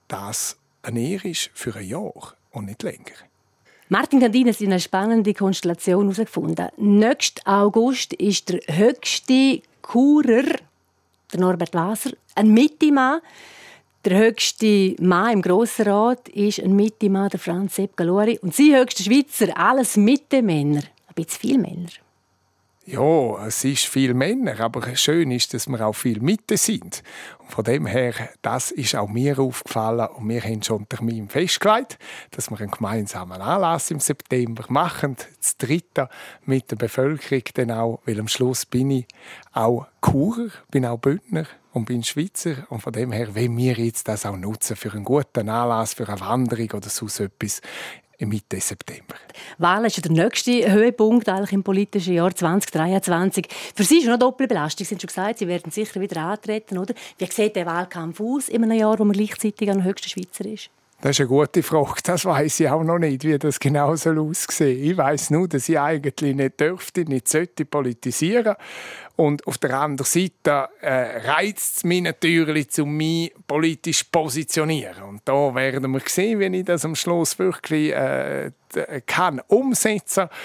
das 0.08 0.56
eine 0.82 1.00
Ehre 1.00 1.28
ist 1.28 1.50
für 1.54 1.76
ein 1.76 1.86
Jahr 1.86 2.34
und 2.50 2.66
nicht 2.66 2.82
länger. 2.82 3.12
Martin 3.88 4.20
Gandin 4.20 4.48
hat 4.48 4.60
eine 4.60 4.80
spannende 4.80 5.34
Konstellation 5.34 6.04
herausgefunden. 6.04 6.68
Nächsten 6.76 7.44
August 7.46 8.12
ist 8.14 8.48
der 8.48 8.60
höchste 8.68 9.62
Kurer, 9.82 10.44
der 11.32 11.40
Norbert 11.40 11.74
Laser, 11.74 12.12
ein 12.36 12.52
Mitte-Mann. 12.52 13.20
Der 14.06 14.16
höchste 14.16 14.96
Mann 14.98 15.34
im 15.34 15.42
Grossen 15.42 15.86
Rat 15.86 16.26
ist 16.30 16.58
ein 16.58 16.74
Mitte-Mann, 16.74 17.28
der 17.28 17.38
Franz 17.38 17.74
Sepp 17.74 17.98
Galori. 17.98 18.38
Und 18.40 18.54
sie 18.54 18.74
höchste 18.74 19.02
Schweizer, 19.02 19.54
alles 19.58 19.98
Mitte-Männer. 19.98 20.80
Ein 21.06 21.14
bisschen 21.14 21.38
viele 21.38 21.58
Männer. 21.58 21.90
Ja, 22.92 23.46
es 23.46 23.62
ist 23.62 23.86
viel 23.86 24.14
Männer, 24.14 24.58
aber 24.58 24.96
schön 24.96 25.30
ist, 25.30 25.54
dass 25.54 25.68
wir 25.68 25.86
auch 25.86 25.92
viel 25.92 26.18
Mitte 26.18 26.56
sind. 26.56 27.04
Und 27.38 27.52
von 27.52 27.62
dem 27.62 27.86
her, 27.86 28.14
das 28.42 28.72
ist 28.72 28.96
auch 28.96 29.08
mir 29.08 29.38
aufgefallen 29.38 30.08
und 30.08 30.28
wir 30.28 30.42
haben 30.42 30.60
schon 30.60 30.78
unter 30.78 30.96
Termin 30.96 31.28
festgelegt, 31.28 32.00
dass 32.32 32.50
wir 32.50 32.58
einen 32.58 32.72
gemeinsamen 32.72 33.40
Anlass 33.40 33.92
im 33.92 34.00
September 34.00 34.64
machen, 34.70 35.16
das 35.38 35.56
dritte 35.56 36.08
mit 36.46 36.72
der 36.72 36.76
Bevölkerung 36.76 37.44
dann 37.54 37.70
auch, 37.70 38.00
weil 38.06 38.18
am 38.18 38.26
Schluss 38.26 38.66
bin 38.66 38.90
ich 38.90 39.06
auch 39.52 39.86
Churer, 40.04 40.50
bin 40.72 40.84
auch 40.84 40.98
Bündner 40.98 41.46
und 41.72 41.84
bin 41.84 42.02
Schweizer 42.02 42.66
und 42.70 42.80
von 42.80 42.92
dem 42.92 43.12
her, 43.12 43.36
wenn 43.36 43.56
wir 43.56 43.74
jetzt 43.74 44.08
das 44.08 44.26
auch 44.26 44.36
nutzen 44.36 44.74
für 44.74 44.92
einen 44.94 45.04
guten 45.04 45.48
Anlass, 45.48 45.94
für 45.94 46.08
eine 46.08 46.18
Wanderung 46.18 46.72
oder 46.72 46.88
so 46.88 47.06
etwas, 47.22 47.62
Mitte 48.26 48.60
September. 48.60 49.14
Wahl 49.58 49.84
ist 49.86 50.04
der 50.04 50.12
nächste 50.12 50.70
Höhepunkt 50.70 51.28
eigentlich 51.28 51.52
im 51.52 51.62
politischen 51.62 52.14
Jahr 52.14 52.34
2023. 52.34 53.46
Für 53.74 53.84
Sie 53.84 53.98
ist 53.98 54.06
noch 54.06 54.18
Doppelbelastung. 54.18 54.86
Sie 54.86 54.94
haben 54.94 55.00
schon 55.00 55.08
gesagt, 55.08 55.38
Sie 55.38 55.48
werden 55.48 55.70
sicher 55.70 56.00
wieder 56.00 56.22
antreten, 56.22 56.78
oder? 56.78 56.94
Wie 57.18 57.26
sieht 57.26 57.56
der 57.56 57.66
Wahlkampf 57.66 58.20
aus 58.20 58.48
in 58.48 58.64
einem 58.64 58.78
Jahr, 58.78 58.98
wo 58.98 59.04
man 59.04 59.16
gleichzeitig 59.16 59.70
an 59.70 59.84
höchster 59.84 60.08
Schweizer 60.08 60.44
ist? 60.44 60.70
Das 61.02 61.12
ist 61.12 61.20
eine 61.20 61.28
gute 61.28 61.62
Frage. 61.62 61.94
Das 62.04 62.26
weiß 62.26 62.60
ich 62.60 62.68
auch 62.68 62.82
noch 62.82 62.98
nicht, 62.98 63.24
wie 63.24 63.38
das 63.38 63.58
genau 63.58 63.96
soll 63.96 64.18
aussehen. 64.18 64.84
Ich 64.84 64.96
weiß 64.98 65.30
nur, 65.30 65.48
dass 65.48 65.66
ich 65.70 65.78
eigentlich 65.78 66.36
nicht 66.36 66.60
dürfte, 66.60 67.06
nicht 67.06 67.26
sollte 67.26 67.64
politisieren. 67.64 68.54
Und 69.16 69.46
auf 69.46 69.56
der 69.56 69.80
anderen 69.80 70.04
Seite 70.04 70.68
äh, 70.82 71.20
reizt 71.26 71.78
es 71.78 71.84
mich 71.84 72.02
natürlich, 72.02 72.78
um 72.80 72.98
mich 72.98 73.32
politisch 73.46 74.04
positionieren. 74.04 75.02
Und 75.04 75.22
da 75.24 75.54
werden 75.54 75.90
wir 75.90 76.02
sehen, 76.04 76.38
wenn 76.38 76.52
ich 76.52 76.66
das 76.66 76.84
am 76.84 76.94
Schluss 76.94 77.38
wirklich 77.38 77.92
äh, 77.92 78.50
kann 79.06 79.40
umsetzen 79.48 80.28
kann 80.28 80.38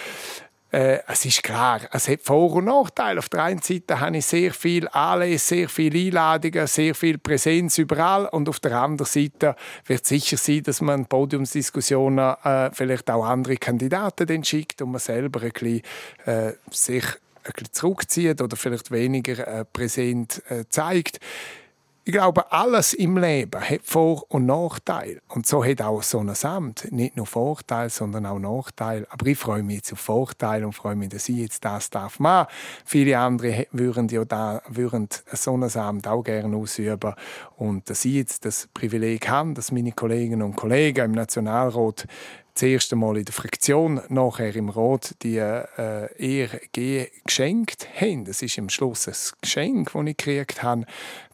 äh, 0.75 0.99
es 1.07 1.23
ist 1.23 1.41
klar, 1.41 1.79
es 1.91 2.09
hat 2.09 2.21
Vor- 2.23 2.55
und 2.55 2.65
Nachteile. 2.65 3.19
Auf 3.19 3.29
der 3.29 3.43
einen 3.43 3.61
Seite 3.61 4.01
habe 4.01 4.17
ich 4.17 4.25
sehr 4.25 4.51
viel 4.51 4.89
Anlässe, 4.89 5.55
sehr 5.55 5.69
viele 5.69 5.99
Einladungen, 5.99 6.67
sehr 6.67 6.93
viel 6.93 7.17
Präsenz 7.17 7.77
überall 7.77 8.25
und 8.25 8.49
auf 8.49 8.59
der 8.59 8.77
anderen 8.77 9.09
Seite 9.09 9.55
wird 9.85 10.05
sicher 10.05 10.35
sein, 10.35 10.63
dass 10.63 10.81
man 10.81 11.05
Podiumsdiskussionen 11.05 12.35
äh, 12.43 12.71
vielleicht 12.73 13.09
auch 13.09 13.25
andere 13.25 13.55
Kandidaten 13.55 14.27
dann 14.27 14.43
schickt 14.43 14.81
und 14.81 14.91
man 14.91 14.99
selber 14.99 15.41
ein 15.41 15.51
bisschen, 15.51 15.81
äh, 16.25 16.51
sich 16.71 17.05
ein 17.05 17.51
bisschen 17.53 17.71
zurückzieht 17.71 18.41
oder 18.41 18.57
vielleicht 18.57 18.91
weniger 18.91 19.47
äh, 19.47 19.63
präsent 19.63 20.41
äh, 20.49 20.65
zeigt 20.67 21.21
ich 22.07 22.13
glaube, 22.13 22.51
alles 22.51 22.93
im 22.93 23.17
Leben 23.17 23.59
hat 23.59 23.81
Vor- 23.83 24.25
und 24.29 24.45
Nachteile. 24.45 25.21
Und 25.27 25.47
so 25.47 25.65
hat 25.65 25.81
auch 25.81 26.03
so 26.03 26.19
ein 26.19 26.31
Amt 26.43 26.91
nicht 26.91 27.17
nur 27.17 27.25
Vorteile, 27.25 27.89
sondern 27.89 28.27
auch 28.27 28.37
Nachteile. 28.37 29.07
Aber 29.09 29.25
ich 29.25 29.39
freue 29.39 29.63
mich 29.63 29.77
jetzt 29.77 29.93
auf 29.93 30.01
Vorteile 30.01 30.67
und 30.67 30.73
freue 30.73 30.95
mich, 30.95 31.09
dass 31.09 31.27
ich 31.29 31.37
jetzt 31.37 31.65
das 31.65 31.89
darf 31.89 32.19
machen. 32.19 32.47
Viele 32.85 33.17
andere 33.17 33.65
würden 33.71 34.07
ja 34.09 34.23
da, 34.23 34.61
würden 34.69 35.09
so 35.33 35.57
ein 35.57 35.63
Amt 35.63 36.07
auch 36.07 36.21
gerne 36.21 36.55
ausüben. 36.55 37.15
Und 37.57 37.89
dass 37.89 38.05
ich 38.05 38.13
jetzt 38.13 38.45
das 38.45 38.69
Privileg 38.71 39.27
habe, 39.27 39.55
dass 39.55 39.71
meine 39.71 39.91
Kolleginnen 39.91 40.43
und 40.43 40.55
Kollegen 40.55 41.05
im 41.05 41.11
Nationalrat 41.13 42.05
das 42.55 42.63
erste 42.63 42.95
Mal 42.95 43.17
in 43.17 43.25
der 43.25 43.33
Fraktion, 43.33 44.01
nachher 44.07 44.55
im 44.55 44.69
Rat 44.69 45.15
die 45.23 45.37
äh, 45.37 46.07
Ehre 46.17 46.61
geschenkt 46.71 47.87
haben. 47.99 48.23
Das 48.23 48.41
ist 48.41 48.57
im 48.57 48.69
Schluss 48.69 49.07
ein 49.09 49.15
Geschenk, 49.41 49.91
das 49.91 50.05
ich 50.05 50.17
gekriegt 50.17 50.63
habe, 50.63 50.85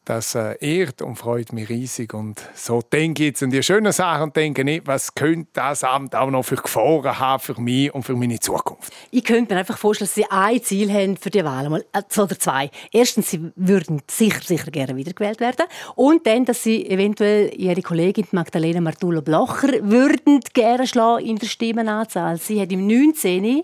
das 0.05 0.33
äh, 0.33 0.55
ehrt 0.59 1.01
und 1.01 1.15
freut 1.15 1.53
mich 1.53 1.69
riesig. 1.69 2.13
Und 2.13 2.41
so 2.55 2.81
denke 2.81 3.23
ich 3.23 3.29
jetzt 3.29 3.43
an 3.43 3.51
die 3.51 3.61
schönen 3.61 3.91
Sachen 3.91 4.23
und 4.23 4.35
denke 4.35 4.63
nicht, 4.63 4.87
was 4.87 5.13
könnte 5.13 5.49
das 5.53 5.83
Amt 5.83 6.15
auch 6.15 6.31
noch 6.31 6.43
für 6.43 6.55
Gefahren 6.55 7.19
haben 7.19 7.41
für 7.41 7.59
mich 7.61 7.93
und 7.93 8.03
für 8.03 8.15
meine 8.15 8.39
Zukunft. 8.39 8.91
Ich 9.11 9.23
könnte 9.23 9.53
mir 9.53 9.59
einfach 9.59 9.77
vorstellen, 9.77 10.07
dass 10.07 10.15
Sie 10.15 10.25
ein 10.29 10.61
Ziel 10.63 10.91
haben 10.91 11.17
für 11.17 11.29
die 11.29 11.45
Wahl, 11.45 11.69
mal, 11.69 11.85
äh, 11.93 12.19
oder 12.19 12.39
zwei. 12.39 12.71
Erstens, 12.91 13.29
Sie 13.29 13.51
würden 13.55 14.01
sicher, 14.09 14.41
sicher 14.41 14.71
gerne 14.71 14.95
wiedergewählt 14.95 15.39
werden. 15.39 15.65
Und 15.95 16.25
dann, 16.25 16.45
dass 16.45 16.63
Sie 16.63 16.89
eventuell 16.89 17.53
Ihre 17.55 17.81
Kollegin 17.81 18.27
Magdalena 18.31 18.81
Martullo-Blocher 18.81 19.83
würden 19.83 20.39
gerne 20.53 20.87
schlagen 20.87 21.25
in 21.25 21.37
der 21.37 21.47
Stimmenanzahl. 21.47 22.37
Sie 22.37 22.59
hat 22.59 22.71
im 22.71 22.87
19. 22.87 23.63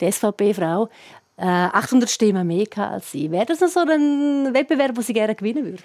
die 0.00 0.12
SVP-Frau 0.12 0.88
800 1.38 2.08
äh, 2.08 2.12
Stimmen 2.12 2.46
mehr 2.46 2.66
als 2.76 3.12
sie. 3.12 3.30
Wäre 3.30 3.46
das 3.46 3.60
noch 3.60 3.68
so 3.68 3.80
ein 3.80 4.54
Wettbewerb, 4.54 4.94
den 4.94 5.02
Sie 5.02 5.12
gerne 5.12 5.34
gewinnen 5.34 5.64
würden? 5.64 5.82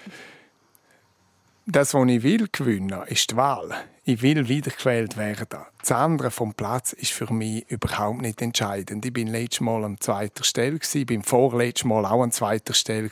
Das, 1.66 1.94
was 1.94 2.08
ich 2.08 2.24
will 2.24 2.48
gewinnen, 2.50 3.02
ist 3.06 3.30
die 3.30 3.36
Wahl. 3.36 3.72
Ich 4.02 4.20
will 4.20 4.48
wiedergewählt 4.48 5.16
werden. 5.16 5.60
Das 5.80 5.92
andere 5.92 6.32
vom 6.32 6.54
Platz 6.54 6.92
ist 6.92 7.12
für 7.12 7.32
mich 7.32 7.70
überhaupt 7.70 8.20
nicht 8.20 8.42
entscheidend. 8.42 9.06
Ich 9.06 9.12
bin 9.12 9.28
letztes 9.28 9.60
Mal 9.60 9.84
an 9.84 10.00
zweiter 10.00 10.42
Stelle 10.42 10.80
gewesen, 10.80 11.06
bin 11.06 11.22
vorletztes 11.22 11.84
Mal 11.84 12.04
auch 12.04 12.20
an 12.20 12.32
zweiter 12.32 12.74
Stelle. 12.74 13.08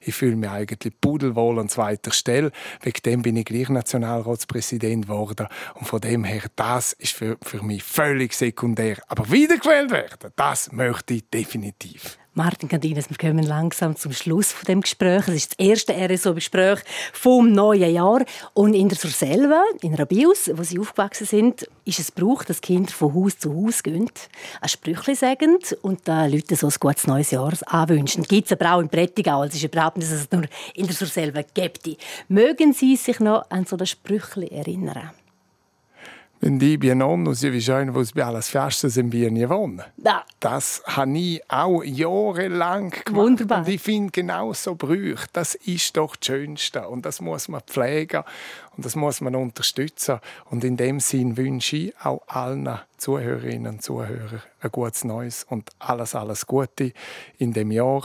Ich 0.00 0.14
fühle 0.14 0.36
mich 0.36 0.48
eigentlich 0.48 0.94
pudelwohl 1.02 1.58
an 1.58 1.68
zweiter 1.68 2.12
Stelle. 2.12 2.50
Wegen 2.80 3.02
dem 3.04 3.20
bin 3.20 3.36
ich 3.36 3.44
gleich 3.44 3.68
Nationalratspräsident 3.68 5.04
geworden. 5.04 5.48
Und 5.74 5.86
von 5.86 6.00
dem 6.00 6.24
her, 6.24 6.44
das 6.56 6.94
ist 6.94 7.12
für, 7.12 7.36
für 7.42 7.62
mich 7.62 7.82
völlig 7.82 8.32
sekundär. 8.32 9.02
Aber 9.08 9.30
wiedergewählt 9.30 9.90
werden, 9.90 10.32
das 10.36 10.72
möchte 10.72 11.12
ich 11.12 11.28
definitiv. 11.28 12.16
Martin 12.34 12.66
Candines, 12.66 13.10
wir 13.10 13.18
kommen 13.18 13.44
langsam 13.44 13.94
zum 13.94 14.12
Schluss 14.12 14.52
von 14.52 14.64
dem 14.64 14.80
Gespräch. 14.80 15.28
Es 15.28 15.34
ist 15.34 15.50
das 15.50 15.66
erste 15.66 15.92
RSO-Gespräch 15.92 16.78
vom 17.12 17.52
neuen 17.52 17.92
Jahr. 17.92 18.24
Und 18.54 18.72
in 18.72 18.88
der 18.88 18.96
Surselva, 18.96 19.62
in 19.82 19.94
Rabius, 19.94 20.50
wo 20.54 20.62
Sie 20.62 20.78
aufgewachsen 20.78 21.26
sind, 21.26 21.68
ist 21.84 21.98
es 21.98 22.10
Brauch, 22.10 22.42
dass 22.44 22.62
Kinder 22.62 22.90
von 22.90 23.12
Haus 23.12 23.38
zu 23.38 23.54
Haus 23.54 23.82
gehen, 23.82 24.08
ein 24.62 24.68
Sprüchli 24.70 25.14
sagen 25.14 25.58
und 25.82 26.08
den 26.08 26.32
Leuten 26.32 26.56
so 26.56 26.68
ein 26.68 26.74
gutes 26.80 27.06
neues 27.06 27.32
Jahr 27.32 27.52
anwünschen. 27.66 28.22
Gibt 28.22 28.46
es 28.50 28.58
aber 28.58 28.76
auch 28.76 28.80
in 28.80 28.88
Prättigau. 28.88 29.44
Es 29.44 29.54
ist 29.54 29.64
überhaupt 29.64 29.98
nicht, 29.98 30.10
dass 30.10 30.20
es 30.20 30.32
nur 30.32 30.44
in 30.72 30.86
der 30.86 30.96
Surselva 30.96 31.42
gibt. 31.52 31.86
Mögen 32.28 32.72
Sie 32.72 32.96
sich 32.96 33.20
noch 33.20 33.50
an 33.50 33.66
so 33.66 33.76
ein 33.76 33.84
Sprüchli 33.84 34.46
erinnern? 34.46 35.10
Wenn 36.44 36.58
die 36.58 36.76
bei 36.76 36.92
nonno 36.92 37.34
sie 37.34 37.52
wie 37.52 37.60
schön, 37.60 37.94
wo 37.94 38.00
es 38.00 38.14
bei 38.14 38.24
alles 38.24 38.48
Feste 38.48 38.90
sind, 38.90 39.12
wie 39.12 39.30
nie 39.30 39.48
wohnen. 39.48 39.80
Ja. 40.04 40.24
Das 40.40 40.82
habe 40.86 41.16
ich 41.16 41.40
auch 41.48 41.84
jahrelang 41.84 42.90
gemacht. 42.90 43.14
Wunderbar. 43.14 43.58
Und 43.60 43.68
ich 43.68 43.80
finde 43.80 44.10
genau 44.10 44.52
so 44.52 44.74
Brüche, 44.74 45.24
das 45.32 45.54
ist 45.54 45.96
doch 45.96 46.16
das 46.16 46.26
Schönste. 46.26 46.88
Und 46.88 47.06
das 47.06 47.20
muss 47.20 47.46
man 47.46 47.60
pflegen 47.60 48.24
und 48.76 48.84
das 48.84 48.96
muss 48.96 49.20
man 49.20 49.36
unterstützen. 49.36 50.18
Und 50.50 50.64
in 50.64 50.76
dem 50.76 50.98
Sinn 50.98 51.36
wünsche 51.36 51.76
ich 51.76 51.94
auch 52.02 52.22
allen 52.26 52.76
Zuhörerinnen 52.96 53.74
und 53.74 53.82
Zuhörern 53.84 54.42
ein 54.62 54.70
gutes 54.72 55.04
Neues 55.04 55.46
und 55.48 55.70
alles, 55.78 56.16
alles 56.16 56.44
Gute 56.48 56.92
in 57.38 57.52
dem 57.52 57.70
Jahr 57.70 58.02